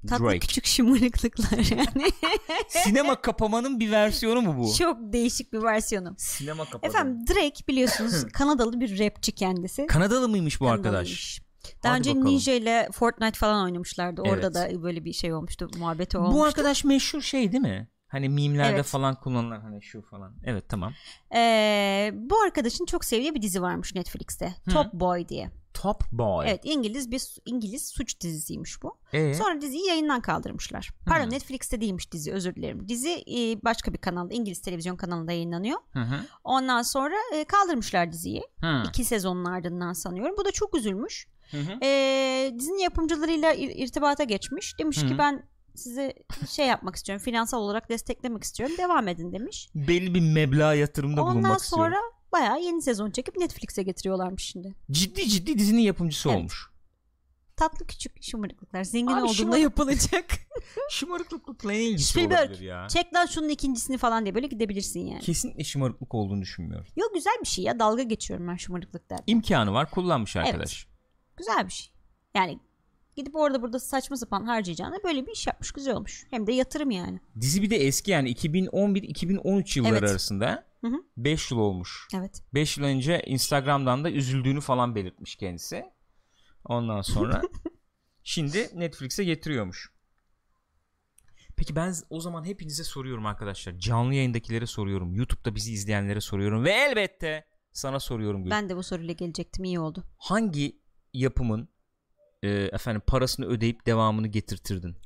[0.08, 0.38] Tatlı Drake.
[0.38, 2.10] küçük şımarıklıklar yani.
[2.68, 4.74] Sinema kapamanın bir versiyonu mu bu?
[4.78, 6.14] Çok değişik bir versiyonu.
[6.18, 6.86] Sinema kapadı.
[6.86, 9.86] Efendim Drake biliyorsunuz Kanadalı bir rapçi kendisi.
[9.86, 10.82] Kanadalı mıymış bu arkadaş?
[10.92, 11.40] Kanadalıymış.
[11.84, 12.26] Daha Hadi önce bakalım.
[12.26, 14.22] Ninja ile Fortnite falan oynamışlardı.
[14.22, 14.74] Orada Evet.
[14.76, 15.70] da böyle bir şey olmuştu.
[15.78, 16.36] Muhabbeti olmuştu.
[16.38, 17.88] Bu arkadaş meşhur şey değil mi?
[18.08, 18.86] Hani mimlerde Evet.
[18.86, 20.34] falan kullanılan hani şu falan.
[20.44, 20.92] Evet tamam.
[21.34, 24.54] Ee, bu arkadaşın çok sevdiği bir dizi varmış Netflix'te.
[24.64, 24.70] Hı.
[24.70, 25.50] Top Boy diye.
[25.82, 26.46] Top Boy.
[26.48, 28.98] Evet İngiliz bir İngiliz suç dizisiymiş bu.
[29.12, 29.34] Ee?
[29.34, 30.90] Sonra diziyi yayından kaldırmışlar.
[31.06, 31.30] Pardon Hı.
[31.30, 32.88] Netflix'te değilmiş dizi özür dilerim.
[32.88, 35.78] Dizi e, başka bir kanalda İngiliz televizyon kanalında yayınlanıyor.
[35.92, 36.20] Hı hı.
[36.44, 38.42] Ondan sonra e, kaldırmışlar diziyi.
[38.60, 38.82] Hı.
[38.88, 40.34] İki sezonun ardından sanıyorum.
[40.38, 41.28] Bu da çok üzülmüş.
[41.50, 41.84] Hı hı.
[41.84, 44.78] E, dizinin yapımcılarıyla ir- irtibata geçmiş.
[44.78, 45.06] Demiş Hı.
[45.06, 45.42] ki ben
[45.74, 46.14] size
[46.50, 47.24] şey yapmak istiyorum.
[47.24, 48.76] Finansal olarak desteklemek istiyorum.
[48.78, 49.68] Devam edin demiş.
[49.74, 52.12] Belli bir meblağ yatırımda Ondan bulunmak sonra istiyor.
[52.32, 54.74] Bayağı yeni sezon çekip Netflix'e getiriyorlarmış şimdi.
[54.90, 56.38] Ciddi ciddi dizinin yapımcısı Evet.
[56.38, 56.68] olmuş.
[57.56, 58.84] Tatlı küçük şımarıklıklar.
[58.84, 60.24] Zengin Abi olduğunda şımar- yapılacak.
[60.90, 62.86] Şımarıklıkla ne ilgisi Spielberg, olabilir ya?
[62.88, 65.20] Çek lan şunun ikincisini falan diye böyle gidebilirsin yani.
[65.20, 66.86] Kesinlikle şımarıklık olduğunu düşünmüyorum.
[66.96, 67.78] Yok güzel bir şey ya.
[67.78, 69.24] Dalga geçiyorum ben şımarıklık derken.
[69.26, 70.86] İmkanı var kullanmış arkadaş.
[71.36, 71.92] Güzel bir şey.
[72.34, 72.58] Yani
[73.16, 75.72] gidip orada burada saçma sapan harcayacağına böyle bir iş yapmış.
[75.72, 76.26] Güzel olmuş.
[76.30, 77.20] Hem de yatırım yani.
[77.40, 80.10] Dizi bir de eski yani 2011-2013 yılları Evet.
[80.10, 80.67] arasında.
[81.16, 82.08] 5 yıl olmuş.
[82.14, 82.42] Evet.
[82.54, 85.84] 5 yıl önce Instagram'dan da üzüldüğünü falan belirtmiş kendisi.
[86.64, 87.42] Ondan sonra
[88.22, 89.92] şimdi Netflix'e getiriyormuş.
[91.56, 93.78] Peki ben o zaman hepinize soruyorum arkadaşlar.
[93.78, 95.14] Canlı yayındakilere soruyorum.
[95.14, 96.64] YouTube'da bizi izleyenlere soruyorum.
[96.64, 98.44] Ve elbette sana soruyorum.
[98.44, 98.50] Gül.
[98.50, 99.64] Ben de bu soruyla gelecektim.
[99.64, 100.04] iyi oldu.
[100.18, 100.80] Hangi
[101.12, 101.68] yapımın
[102.42, 104.96] e, efendim parasını ödeyip devamını getirtirdin?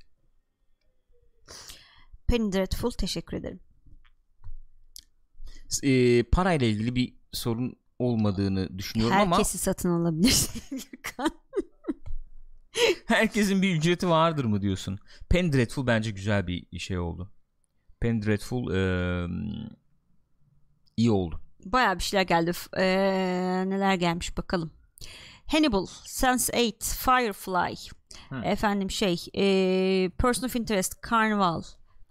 [2.26, 3.60] Penny Dreadful teşekkür ederim.
[5.82, 10.20] E, parayla ilgili bir sorun olmadığını düşünüyorum ama Herkesi satın.
[10.70, 11.30] Gürkan.
[13.06, 14.98] Herkesin bir ücreti vardır mı diyorsun?
[15.28, 17.32] Penny Dreadful bence güzel bir şey oldu.
[18.00, 19.26] Penny Dreadful eee,
[20.96, 21.40] iyi oldu.
[21.64, 22.52] Bayağı bir şeyler geldi.
[22.76, 24.72] Eee, neler gelmiş bakalım.
[25.46, 27.76] Hannibal, Sense8, Firefly,
[28.28, 28.44] Hı.
[28.44, 31.62] efendim şey, eee, Person of Interest, Carnival,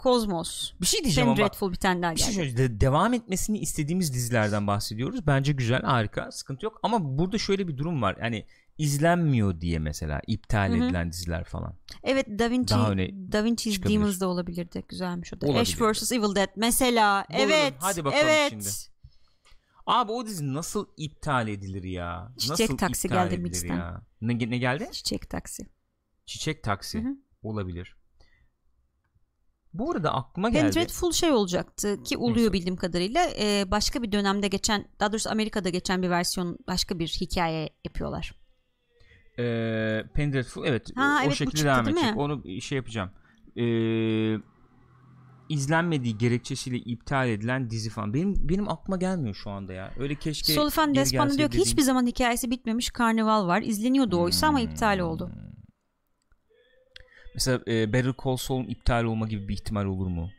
[0.02, 0.74] Kozmos.
[0.82, 2.36] Bir şey diyeceğim Penny ama Dreadful bir tane daha bir şey geldi.
[2.36, 2.72] söyleyeceğim.
[2.72, 5.28] De- devam etmesini istediğimiz dizilerden bahsediyoruz.
[5.28, 6.80] Bence güzel, harika, sıkıntı yok.
[6.84, 8.18] Ama burada şöyle bir durum var.
[8.22, 8.45] Yani
[8.78, 10.86] izlenmiyor diye mesela iptal Hı hı.
[10.86, 11.76] edilen diziler falan.
[12.04, 13.99] Evet Da Vinci Daha öne Da Vinci's çıkabilir.
[13.99, 14.84] Demons da olabilirdi.
[14.89, 15.45] Güzelmiş o da.
[15.45, 15.62] Olabilir.
[15.62, 17.26] Ash vs Evil Dead mesela.
[17.30, 17.74] Buyurun, evet.
[17.80, 18.49] hadi bakalım evet.
[18.49, 18.70] şimdi.
[19.86, 22.34] Abi o dizi nasıl iptal edilir ya?
[22.38, 24.02] Çiçek nasıl taksi iptal geldi Mix'ten.
[24.22, 24.89] Ne, ne geldi?
[24.91, 25.64] Çiçek taksi.
[26.26, 26.99] Çiçek taksi.
[27.04, 27.16] Hı hı.
[27.43, 28.01] Olabilir.
[29.74, 30.76] Bu arada aklıma geldi.
[30.76, 32.54] Dreadful şey olacaktı ki oluyor Neyse.
[32.54, 33.28] bildiğim kadarıyla.
[33.40, 38.36] Ee, başka bir dönemde geçen daha doğrusu Amerika'da geçen bir versiyon başka bir hikaye yapıyorlar.
[39.40, 42.18] Ee, Penny Dreadful evet, Ha, o evet, şekilde devam edecek.
[42.18, 43.12] Onu şey yapacağım.
[43.58, 44.38] Ee,
[45.50, 48.14] izlenmediği gerekçesiyle iptal edilen dizi falan.
[48.14, 49.92] Benim benim aklıma gelmiyor şu anda ya.
[50.00, 53.62] Öyle keşke Solifan gelse diyor ki dediğim- hiçbir zaman hikayesi bitmemiş karnival var.
[53.62, 55.32] İzleniyordu oysa ama iptal oldu.
[57.34, 60.30] Mesela e, Better Call Saul'un iptal olma gibi bir ihtimal olur mu?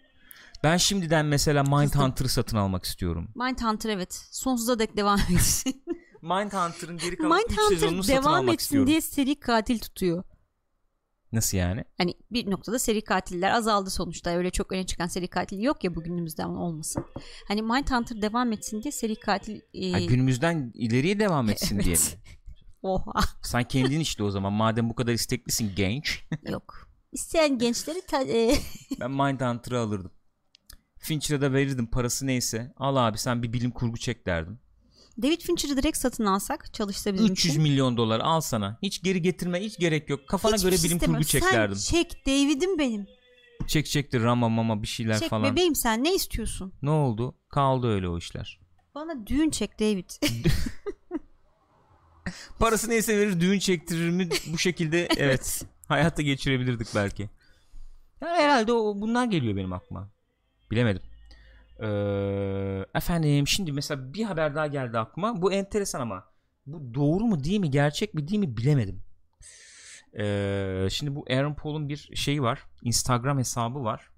[0.65, 3.29] Ben şimdiden mesela Mindhunter'ı satın almak istiyorum.
[3.35, 4.27] Mindhunter evet.
[4.31, 5.85] Sonsuza dek devam etsin.
[6.23, 8.87] Mindhunter'ın geri kalan 3 sezonunu Mindhunter satın devam almak etsin istiyorum.
[8.89, 10.25] diye seri katil tutuyor.
[11.33, 11.85] Nasıl yani?
[11.99, 14.31] Hani bir noktada seri katiller azaldı sonuçta.
[14.31, 17.05] Öyle çok öne çıkan seri katil yok ya bugünümüzde ama olmasın.
[17.49, 21.85] Hani Mindhunter devam etsin diye seri katil e, Ay, günümüzden ileriye devam etsin Evet.
[21.85, 21.95] diye.
[21.95, 22.01] mi?
[22.83, 23.21] Oha.
[23.43, 26.25] Sen kendin işte o zaman madem bu kadar isteklisin genç.
[26.49, 26.89] Yok.
[27.13, 28.55] İsteyen gençleri ta- e,
[29.01, 30.13] Ben Mindhunter'ı alırdım.
[30.99, 32.73] Fincher'a da verirdim parası neyse.
[32.77, 34.59] Al abi sen bir bilim kurgu çek derdim.
[35.23, 37.63] David Fincher'ı direkt satın alsak çalışsa bizim 300 için.
[37.63, 38.79] milyon dolar al sana.
[38.83, 40.29] Hiç geri getirme hiç gerek yok.
[40.29, 41.23] Kafana Hiçbir göre şey bilim istemiyorum.
[41.23, 41.79] kurgu çek Sen derdim.
[41.79, 43.07] çek David'im benim.
[43.67, 45.53] Çek çektir rama mama bir şeyler Çek falan.
[45.53, 46.73] bebeğim sen ne istiyorsun?
[46.83, 47.35] Ne oldu?
[47.49, 48.61] Kaldı öyle o işler.
[48.95, 50.11] Bana düğün çek David.
[52.63, 57.31] Parası neyse verir düğün çektirir mi bu şekilde evet hayata geçirebilirdik belki.
[58.21, 60.09] Yani herhalde o bunlar geliyor benim aklıma.
[60.71, 61.03] Bilemedim.
[61.81, 65.43] Ee, efendim şimdi mesela bir haber daha geldi aklıma.
[65.43, 66.25] Bu enteresan ama.
[66.67, 69.03] Bu doğru mu değil mi gerçek mi değil mi bilemedim.
[70.19, 72.67] Ee, şimdi bu Aaron Paul'un bir şeyi var.
[72.83, 74.11] Instagram hesabı var.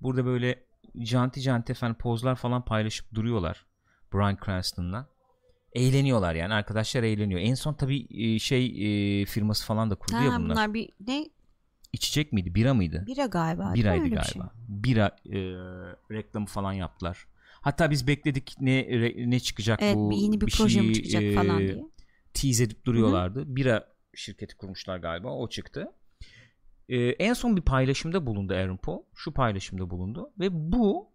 [0.00, 0.64] Burada böyle
[0.98, 3.66] canti canti efendim pozlar falan paylaşıp duruyorlar.
[4.14, 5.11] Bryan Cranston'la.
[5.74, 7.40] Eğleniyorlar yani arkadaşlar eğleniyor.
[7.40, 8.66] En son tabii e, şey
[9.22, 10.50] e, firması falan da kurdu ya ha, bunlar.
[10.50, 11.30] bunlar bir ne?
[11.92, 12.54] İçecek miydi?
[12.54, 13.04] Bira mıydı?
[13.06, 13.70] Bira galiba.
[13.70, 13.74] mi?
[13.74, 14.22] Biraydı bir galiba.
[14.22, 14.42] şey.
[14.68, 15.38] Bira e,
[16.10, 17.26] reklamı falan yaptılar.
[17.60, 20.94] Hatta biz bekledik ne re- ne çıkacak Evet bu bir yeni bir, proje mi şeyi,
[20.94, 21.84] çıkacak e, falan diye.
[22.34, 23.56] tease edip duruyorlardı.
[23.56, 25.28] Bira şirketi kurmuşlar galiba.
[25.28, 25.92] O çıktı.
[26.88, 29.02] E, en son bir paylaşımda bulundu Aaron Paul.
[29.14, 31.11] Şu paylaşımda bulundu ve bu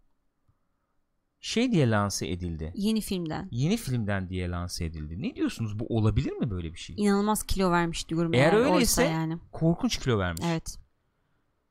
[1.39, 2.71] şey diye lanse edildi.
[2.75, 3.47] Yeni filmden.
[3.51, 5.21] Yeni filmden diye lanse edildi.
[5.21, 5.79] Ne diyorsunuz?
[5.79, 6.95] Bu olabilir mi böyle bir şey?
[6.99, 8.33] İnanılmaz kilo vermiş diyorum.
[8.33, 9.37] Eğer oysa öyleyse- yani.
[9.51, 10.41] Korkunç kilo vermiş.
[10.45, 10.77] Evet.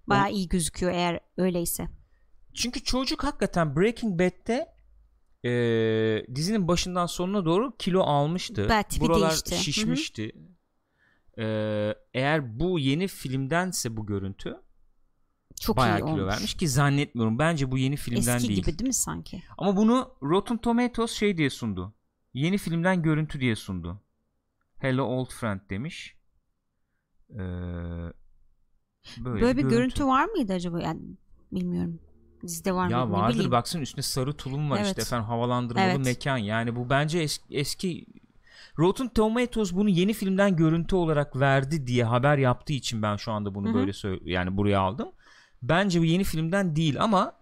[0.07, 1.89] Baya iyi gözüküyor eğer öyleyse.
[2.55, 4.75] Çünkü çocuk hakikaten Breaking Bad'de
[5.45, 8.69] e, dizinin başından sonuna doğru kilo almıştı.
[8.69, 9.57] Bel tipi Buralar değişti.
[9.57, 10.33] Şişmişti.
[11.39, 11.45] E,
[12.15, 14.57] eğer bu yeni filmdense bu görüntü
[15.61, 16.35] Çok bayağı iyi kilo olmuş.
[16.35, 17.39] vermiş ki zannetmiyorum.
[17.39, 18.63] Bence bu yeni filmden Eski değil.
[18.63, 19.43] gibi değil mi sanki?
[19.59, 21.95] Ama bunu Rotten Tomatoes şey diye sundu.
[22.35, 24.01] Yeni filmden görüntü diye sundu.
[24.79, 26.17] Hello Old Friend demiş.
[27.31, 27.37] Ee,
[29.17, 30.05] böyle, Böyle, bir görüntü.
[30.05, 30.83] var mıydı acaba?
[30.83, 31.01] Yani
[31.53, 32.01] bilmiyorum.
[32.43, 33.19] Dizide var Ya mıydı?
[33.19, 34.89] ne vardır baksın üstüne sarı tulum var Evet.
[34.89, 36.05] işte efendim havalandırmalı Evet.
[36.05, 36.37] mekan.
[36.37, 38.07] Yani bu bence es- eski
[38.79, 43.55] Rotten Tomatoes bunu yeni filmden görüntü olarak verdi diye haber yaptığı için ben şu anda
[43.55, 43.75] bunu Hı hı.
[43.75, 43.93] böyle
[44.25, 45.09] yani buraya aldım.
[45.63, 47.33] Bence bu yeni filmden değil ama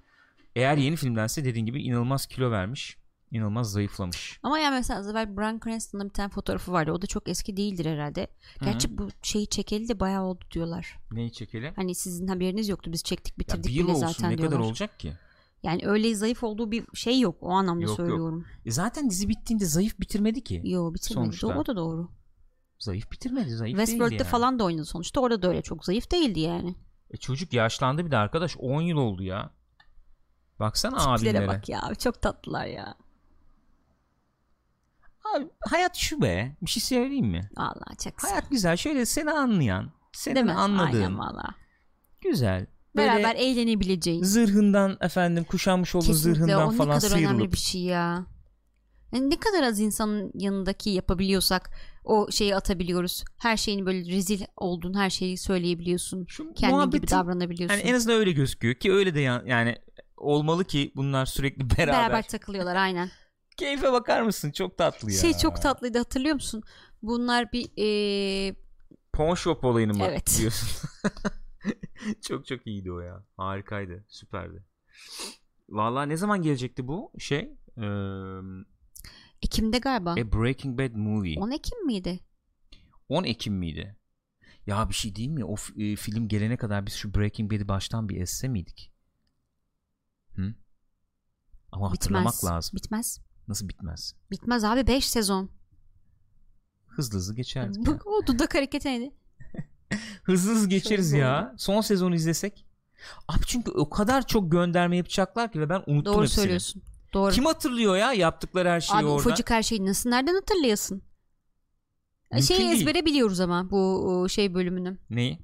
[0.57, 2.97] eğer yeni filmdense dediğin gibi inanılmaz kilo vermiş.
[3.31, 4.41] inanılmaz zayıflamış.
[4.43, 6.93] Ama ya mesela az evvel Bryan Cranston'da bir tane fotoğrafı vardı.
[6.93, 8.29] O da çok eski değildir herhalde.
[8.65, 10.99] Gerçi bu şeyi çekeli de bayağı oldu diyorlar.
[11.12, 11.73] Neyi çekeli?
[11.77, 12.93] Hani sizin haberiniz yoktu.
[12.93, 14.59] Biz çektik Ya bitirdik bir yıl bile olsun zaten ne diyorlar.
[14.59, 15.12] kadar olacak ki?
[15.62, 17.37] Yani öyle zayıf olduğu bir şey yok.
[17.41, 17.97] O anlamda Yok, yok.
[17.97, 18.45] söylüyorum.
[18.67, 20.61] E zaten dizi bittiğinde zayıf bitirmedi ki.
[20.65, 21.25] Yo bitirmedi.
[21.25, 21.47] Sonuçta.
[21.61, 22.09] O da doğru.
[22.79, 24.25] Zayıf bitirmedi zayıf Westworld'de yani.
[24.25, 25.21] falan da oynadı sonuçta.
[25.21, 26.75] Orada da öyle çok zayıf değildi yani.
[27.15, 29.51] E çocuk yaşlandı bir de arkadaş 10 yıl oldu ya.
[30.61, 31.49] Baksana Tiplere abimlere.
[31.49, 31.81] bak ya.
[31.99, 32.95] Çok tatlılar ya.
[35.37, 36.57] Abi, hayat şu be.
[36.62, 37.51] Bir şey söyleyeyim mi?
[37.57, 38.31] Vallahi çok güzel.
[38.31, 38.77] Hayat güzel.
[38.77, 40.53] Şöyle seni anlayan, Değil seni mi?
[40.53, 41.03] anladığın.
[41.03, 41.55] Aynen valla.
[42.21, 42.67] Güzel.
[42.97, 44.33] Böyle Beraber eğlenebileceğiz.
[44.33, 47.53] zırhından efendim kuşanmış olduğu Kesinlikle zırhından o ne falan kadar önemli sıyrılıp.
[47.53, 48.27] bir şey ya.
[49.15, 51.71] Yani ne kadar az insanın yanındaki yapabiliyorsak
[52.05, 53.25] o şeyi atabiliyoruz.
[53.39, 56.25] Her şeyini böyle rezil olduğun her şeyi söyleyebiliyorsun.
[56.29, 57.77] Şu Kendin gibi muhabbetin- davranabiliyorsun.
[57.79, 59.77] Yani en azından öyle gözüküyor ki öyle de ya- yani
[60.17, 61.89] olmalı ki bunlar sürekli beraber.
[62.09, 63.11] Beraber takılıyorlar aynen.
[63.57, 64.51] Keyfe bakar mısın?
[64.51, 65.19] Çok tatlı ya.
[65.21, 66.62] Şey çok tatlıydı hatırlıyor musun?
[67.03, 68.55] Bunlar bir eee
[69.12, 70.37] Pawn shop olayını mı Evet.
[70.41, 70.89] diyorsun?
[72.29, 73.25] çok çok iyiydi o ya.
[73.37, 74.05] Harikaydı.
[74.09, 74.62] Süperdi.
[75.69, 77.39] Vallahi ne zaman gelecekti bu şey?
[77.79, 77.83] Ee,
[79.43, 80.12] Ekim'de galiba.
[80.12, 81.39] A Breaking Bad Movie.
[81.39, 82.20] 10 Ekim miydi?
[83.09, 83.97] 10 Ekim miydi?
[84.66, 85.45] Ya bir şey değil mi?
[85.45, 88.93] O e, film gelene kadar biz şu Breaking Bad'i baştan bir esse miydik?
[90.35, 90.55] Hı?
[91.72, 92.53] Ama hatırlamak Bitmez.
[92.53, 92.76] lazım.
[92.76, 93.20] Bitmez.
[93.49, 94.14] Nasıl bitmez?
[94.30, 95.51] Bitmez abi 5 sezon.
[96.87, 97.87] Hızlı hızlı geçerdik.
[97.87, 99.14] Bu, o dudak hareketi neydi?
[100.22, 101.55] Hızlı hızlı geçeriz ya.
[101.59, 102.66] Son sezonu izlesek.
[103.28, 106.35] Abi çünkü o kadar çok gönderme yapacaklar ki ve ben unuttum Doğru hepsini.
[106.43, 106.82] söylüyorsun.
[107.15, 107.33] Doğru.
[107.33, 109.17] Kim hatırlıyor ya yaptıkları her şeyi Abi orada?
[109.29, 111.03] ufacık her şeyi nasıl nereden hatırlayasın?
[112.33, 112.73] Mümkün Şeyi değil.
[112.73, 114.99] ezbere biliyoruz ama bu şey bölümünü.
[115.11, 115.39] Neyi?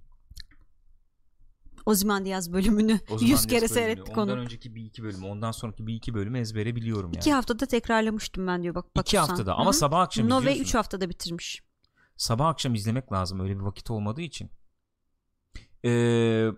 [1.86, 3.00] Ozymandias bölümünü.
[3.10, 3.68] O zaman 100 kere bölümünü.
[3.68, 4.44] seyrettik Ondan onu.
[4.44, 5.24] önceki bir iki bölüm.
[5.24, 7.20] Ondan sonraki bir iki bölümü ezbere biliyorum yani.
[7.20, 8.84] İki haftada tekrarlamıştım ben diyor bak.
[8.86, 9.18] İki bakırsan.
[9.28, 10.62] haftada Hı ama sabah akşam Nove izliyorsun.
[10.62, 11.62] 3 haftada bitirmiş.
[12.16, 14.50] Sabah akşam izlemek lazım öyle bir vakit olmadığı için.
[15.84, 16.48] Ee,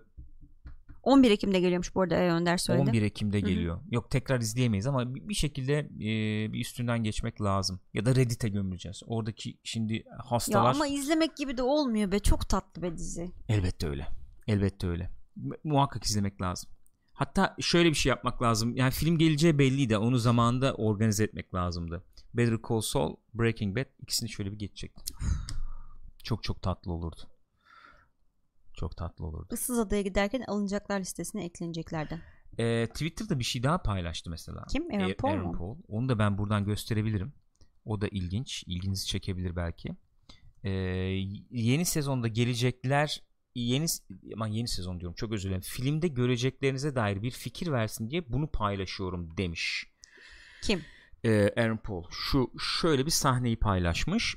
[1.03, 2.89] 11 Ekim'de geliyormuş bu arada Ey Önder söyledi.
[2.89, 3.45] 11 Ekim'de hı.
[3.45, 3.79] geliyor.
[3.91, 7.79] Yok tekrar izleyemeyiz ama bir şekilde e, bir üstünden geçmek lazım.
[7.93, 9.01] Ya da Reddit'e gömüleceğiz.
[9.07, 12.19] Oradaki şimdi Ya hastalar ama izlemek gibi de olmuyor be.
[12.19, 13.31] Çok tatlı be dizi.
[13.49, 14.07] elbette öyle.
[14.47, 15.09] Elbette öyle.
[15.35, 16.69] Mu- Muhakkak izlemek lazım.
[17.13, 18.75] Hatta şöyle bir şey yapmak lazım.
[18.75, 19.97] Yani film geleceği belliydi.
[19.97, 22.03] Onu zamanında organize etmek lazımdı.
[22.33, 25.15] Better Call Saul, Breaking Bad ikisini şöyle bir geçecektim.
[26.23, 27.21] Çok çok tatlı olurdu.
[28.83, 29.53] Çok tatlı olurdu.
[29.53, 32.21] Issız Adaya giderken alınacaklar listesine ekleneceklerden.
[32.59, 34.65] Ee, Twitter'da bir şey daha paylaştı mesela.
[34.71, 34.91] Kim?
[34.91, 35.77] Aaron Ee, Paul mu?
[35.87, 37.33] Onu da ben buradan gösterebilirim.
[37.85, 38.63] O da ilginç.
[38.67, 39.89] İlginizi çekebilir belki.
[40.63, 40.69] Ee,
[41.51, 43.21] yeni sezonda gelecekler
[43.55, 43.85] yeni
[44.35, 45.61] aman yeni sezon diyorum çok özür dilerim.
[45.61, 49.87] Filmde göreceklerinize dair bir fikir versin diye bunu paylaşıyorum demiş.
[50.61, 50.81] Kim?
[51.25, 54.35] Ee, Aaron Paul şu şöyle bir sahneyi paylaşmış.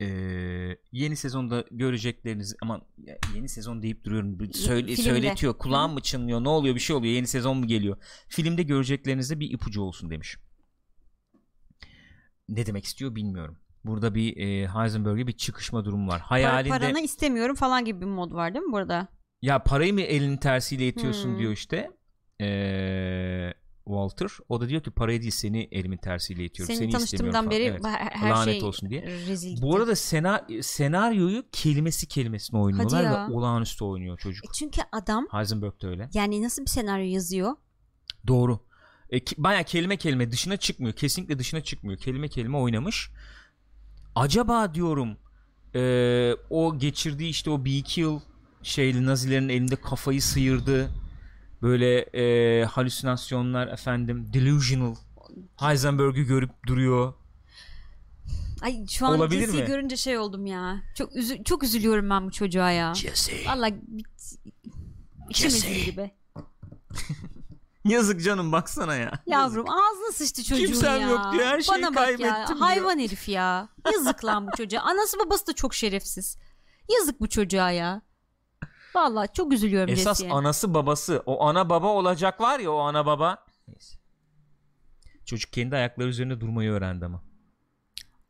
[0.00, 4.52] Ee, yeni sezonda görecekleriniz aman ya yeni sezon deyip duruyorum.
[4.52, 5.02] Söyle, Filmde.
[5.02, 7.96] söyletiyor kulağım mı çınlıyor ne oluyor bir şey oluyor yeni sezon mu geliyor?
[8.28, 10.36] Filmde göreceklerinize bir ipucu olsun demiş.
[12.48, 13.58] Ne demek istiyor bilmiyorum.
[13.84, 16.20] Burada bir e, Heisenberg'e bir çıkışma durumu var.
[16.20, 19.08] Hayalinde paranı istemiyorum falan gibi bir mod var değil mi burada?
[19.42, 21.38] ya parayı mı elinin tersiyle itiyorsun Hmm.
[21.38, 21.90] diyor işte.
[22.40, 23.52] Ee,
[23.86, 27.62] Walter o da diyor ki parayı değil seni elimin tersiyle itiyorum Senin seni tanıştığımdan beri.
[27.62, 27.80] Evet.
[27.84, 29.02] her, Lanet şey olsun diye.
[29.02, 29.62] rezil gitti.
[29.62, 34.44] Bu arada sena senaryoyu kelimesi kelimesine oynuyorlar ve olağanüstü oynuyor çocuk.
[34.44, 36.08] E çünkü adam Heisenberg de öyle.
[36.14, 37.52] yani nasıl bir senaryo yazıyor?
[38.26, 38.60] Doğru.
[39.12, 40.94] E, bayağı kelime kelime dışına çıkmıyor.
[40.94, 41.98] Kesinlikle dışına çıkmıyor.
[41.98, 43.10] Kelime kelime oynamış.
[44.14, 45.16] Acaba diyorum
[45.74, 48.20] e, o geçirdiği işte o bir iki yıl
[48.62, 50.90] şeyli Nazilerin elinde kafayı sıyırdı.
[51.62, 54.94] Böyle e, halüsinasyonlar efendim delusional
[55.56, 57.14] Heisenberg'ü görüp duruyor.
[58.62, 59.66] Ay şu an Olabilir Jesse'yi mi?
[59.68, 60.82] görünce şey oldum ya.
[60.94, 62.94] Çok üzü- çok üzülüyorum ben bu çocuğa ya.
[62.94, 63.32] Jesse.
[63.46, 63.68] Valla
[65.28, 65.68] içim Jesse.
[65.70, 66.10] ezildi be.
[67.84, 69.12] Yazık canım baksana ya.
[69.26, 71.08] Yavrum ağzına sıçtı çocuğun Kimsem ya.
[71.08, 72.04] yok diyor, her şeyi Bana bak ya.
[72.04, 72.58] kaybettim diyor.
[72.58, 73.68] Hayvan herif ya.
[73.92, 74.80] Yazık lan bu çocuğa.
[74.80, 76.38] Anası babası da çok şerefsiz.
[76.98, 78.02] Yazık bu çocuğa ya.
[78.96, 80.32] Valla çok üzülüyorum Esas Jesse'ye.
[80.32, 81.22] anası babası.
[81.26, 83.44] O ana baba olacak var ya o ana baba.
[83.68, 83.96] Neyse.
[85.24, 87.22] Çocuk kendi ayakları üzerinde durmayı öğrendi ama.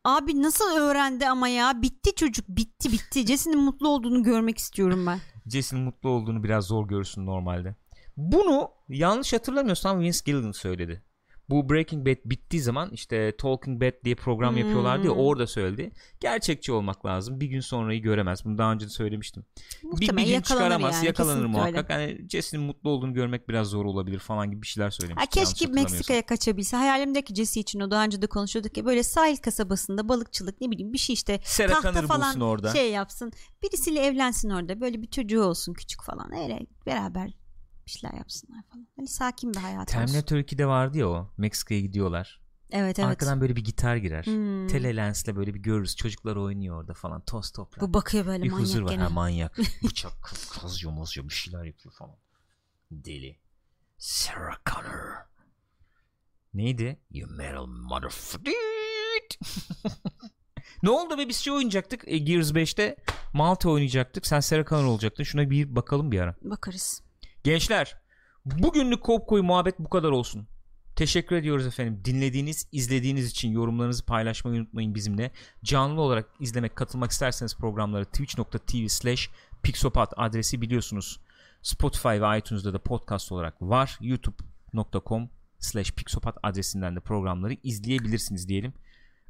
[0.04, 1.82] Abi nasıl öğrendi ama ya?
[1.82, 2.48] Bitti çocuk.
[2.48, 3.26] Bitti bitti.
[3.26, 5.20] Jesse'nin mutlu olduğunu görmek istiyorum ben.
[5.50, 7.74] Jesse'nin mutlu olduğunu biraz zor görürsün normalde.
[8.16, 11.02] Bunu yanlış hatırlamıyorsam Vince Gilligan söyledi.
[11.50, 14.58] Bu Breaking Bad bittiği zaman işte Talking Bad diye program Hmm.
[14.58, 15.90] yapıyorlardı ya orada söyledi.
[16.20, 17.40] Gerçekçi olmak lazım.
[17.40, 18.44] Bir gün sonrayı göremez.
[18.44, 19.44] Bunu daha önce de söylemiştim.
[19.56, 20.94] Bir, bir Muhtemelen gün yakalanır çıkaramaz.
[20.94, 21.06] yani.
[21.06, 21.90] yakalanır muhakkak.
[21.90, 22.02] öyle.
[22.02, 25.38] Yani Jesse'nin mutlu olduğunu görmek biraz zor olabilir falan gibi bir şeyler Ha, söylemişti.
[25.38, 25.72] yanlış keşke.
[25.72, 26.76] Meksika'ya kaçabilse.
[26.76, 30.92] Hayalimdeki Jesse için o daha önce de konuşuyorduk ya böyle sahil kasabasında balıkçılık ne bileyim
[30.92, 32.72] bir şey işte Sarah tahta falan orada.
[32.72, 33.32] şey yapsın.
[33.62, 34.80] Birisiyle evlensin orada.
[34.80, 36.32] Böyle bir çocuğu olsun küçük falan.
[36.32, 37.30] Öyle beraber
[37.86, 38.86] bir şeyler yapsınlar falan.
[38.96, 40.06] Hani sakin bir hayat olsun.
[40.06, 41.30] Terminator 2'de vardı ya o.
[41.36, 42.40] Meksika'ya gidiyorlar.
[42.70, 43.08] Evet evet.
[43.08, 44.24] Arkadan böyle bir gitar girer.
[44.26, 44.66] Hmm.
[44.66, 45.96] Telelensle böyle bir görürüz.
[45.96, 47.20] Çocuklar oynuyor orada falan.
[47.24, 47.82] Toz toprak.
[47.82, 48.90] Bu bakıyor böyle bir manyak huzur var.
[48.90, 49.02] gene.
[49.02, 49.58] Ha, manyak.
[49.84, 52.16] Bıçak kaz- kazıyor mazıyor bir şeyler yapıyor falan.
[52.90, 53.38] Deli.
[53.98, 55.26] Sarah Connor.
[56.54, 57.00] Neydi?
[57.10, 58.54] You metal motherfucker.
[60.82, 62.96] ne oldu be biz şey oynayacaktık e, Gears 5'te
[63.32, 67.02] Malta oynayacaktık sen Sarah Connor olacaktın şuna bir bakalım bir ara Bakarız.
[67.46, 67.96] Gençler
[68.44, 70.46] bugünlük Kopko'yu muhabbet bu kadar olsun.
[70.96, 72.00] Teşekkür ediyoruz efendim.
[72.04, 75.30] Dinlediğiniz, izlediğiniz için yorumlarınızı paylaşmayı unutmayın bizimle.
[75.64, 79.30] Canlı olarak izlemek, katılmak isterseniz programları twitch.tv slash
[79.62, 81.20] pixopat adresi biliyorsunuz.
[81.62, 83.98] Spotify ve iTunes'da da podcast olarak var.
[84.00, 88.72] youtube.com slash pixopat adresinden de programları izleyebilirsiniz diyelim.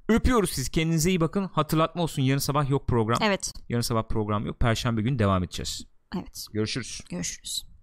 [0.09, 0.69] Öpüyoruz siz.
[0.69, 1.45] Kendinize iyi bakın.
[1.45, 2.23] Hatırlatma olsun.
[2.23, 3.19] Yarın sabah yok program.
[3.23, 3.53] Evet.
[3.69, 4.61] Yarın sabah program yok.
[4.61, 5.87] Perşembe günü devam edeceğiz.
[6.17, 6.47] Evet.
[6.53, 7.01] Görüşürüz.
[7.11, 7.76] Görüşürüz.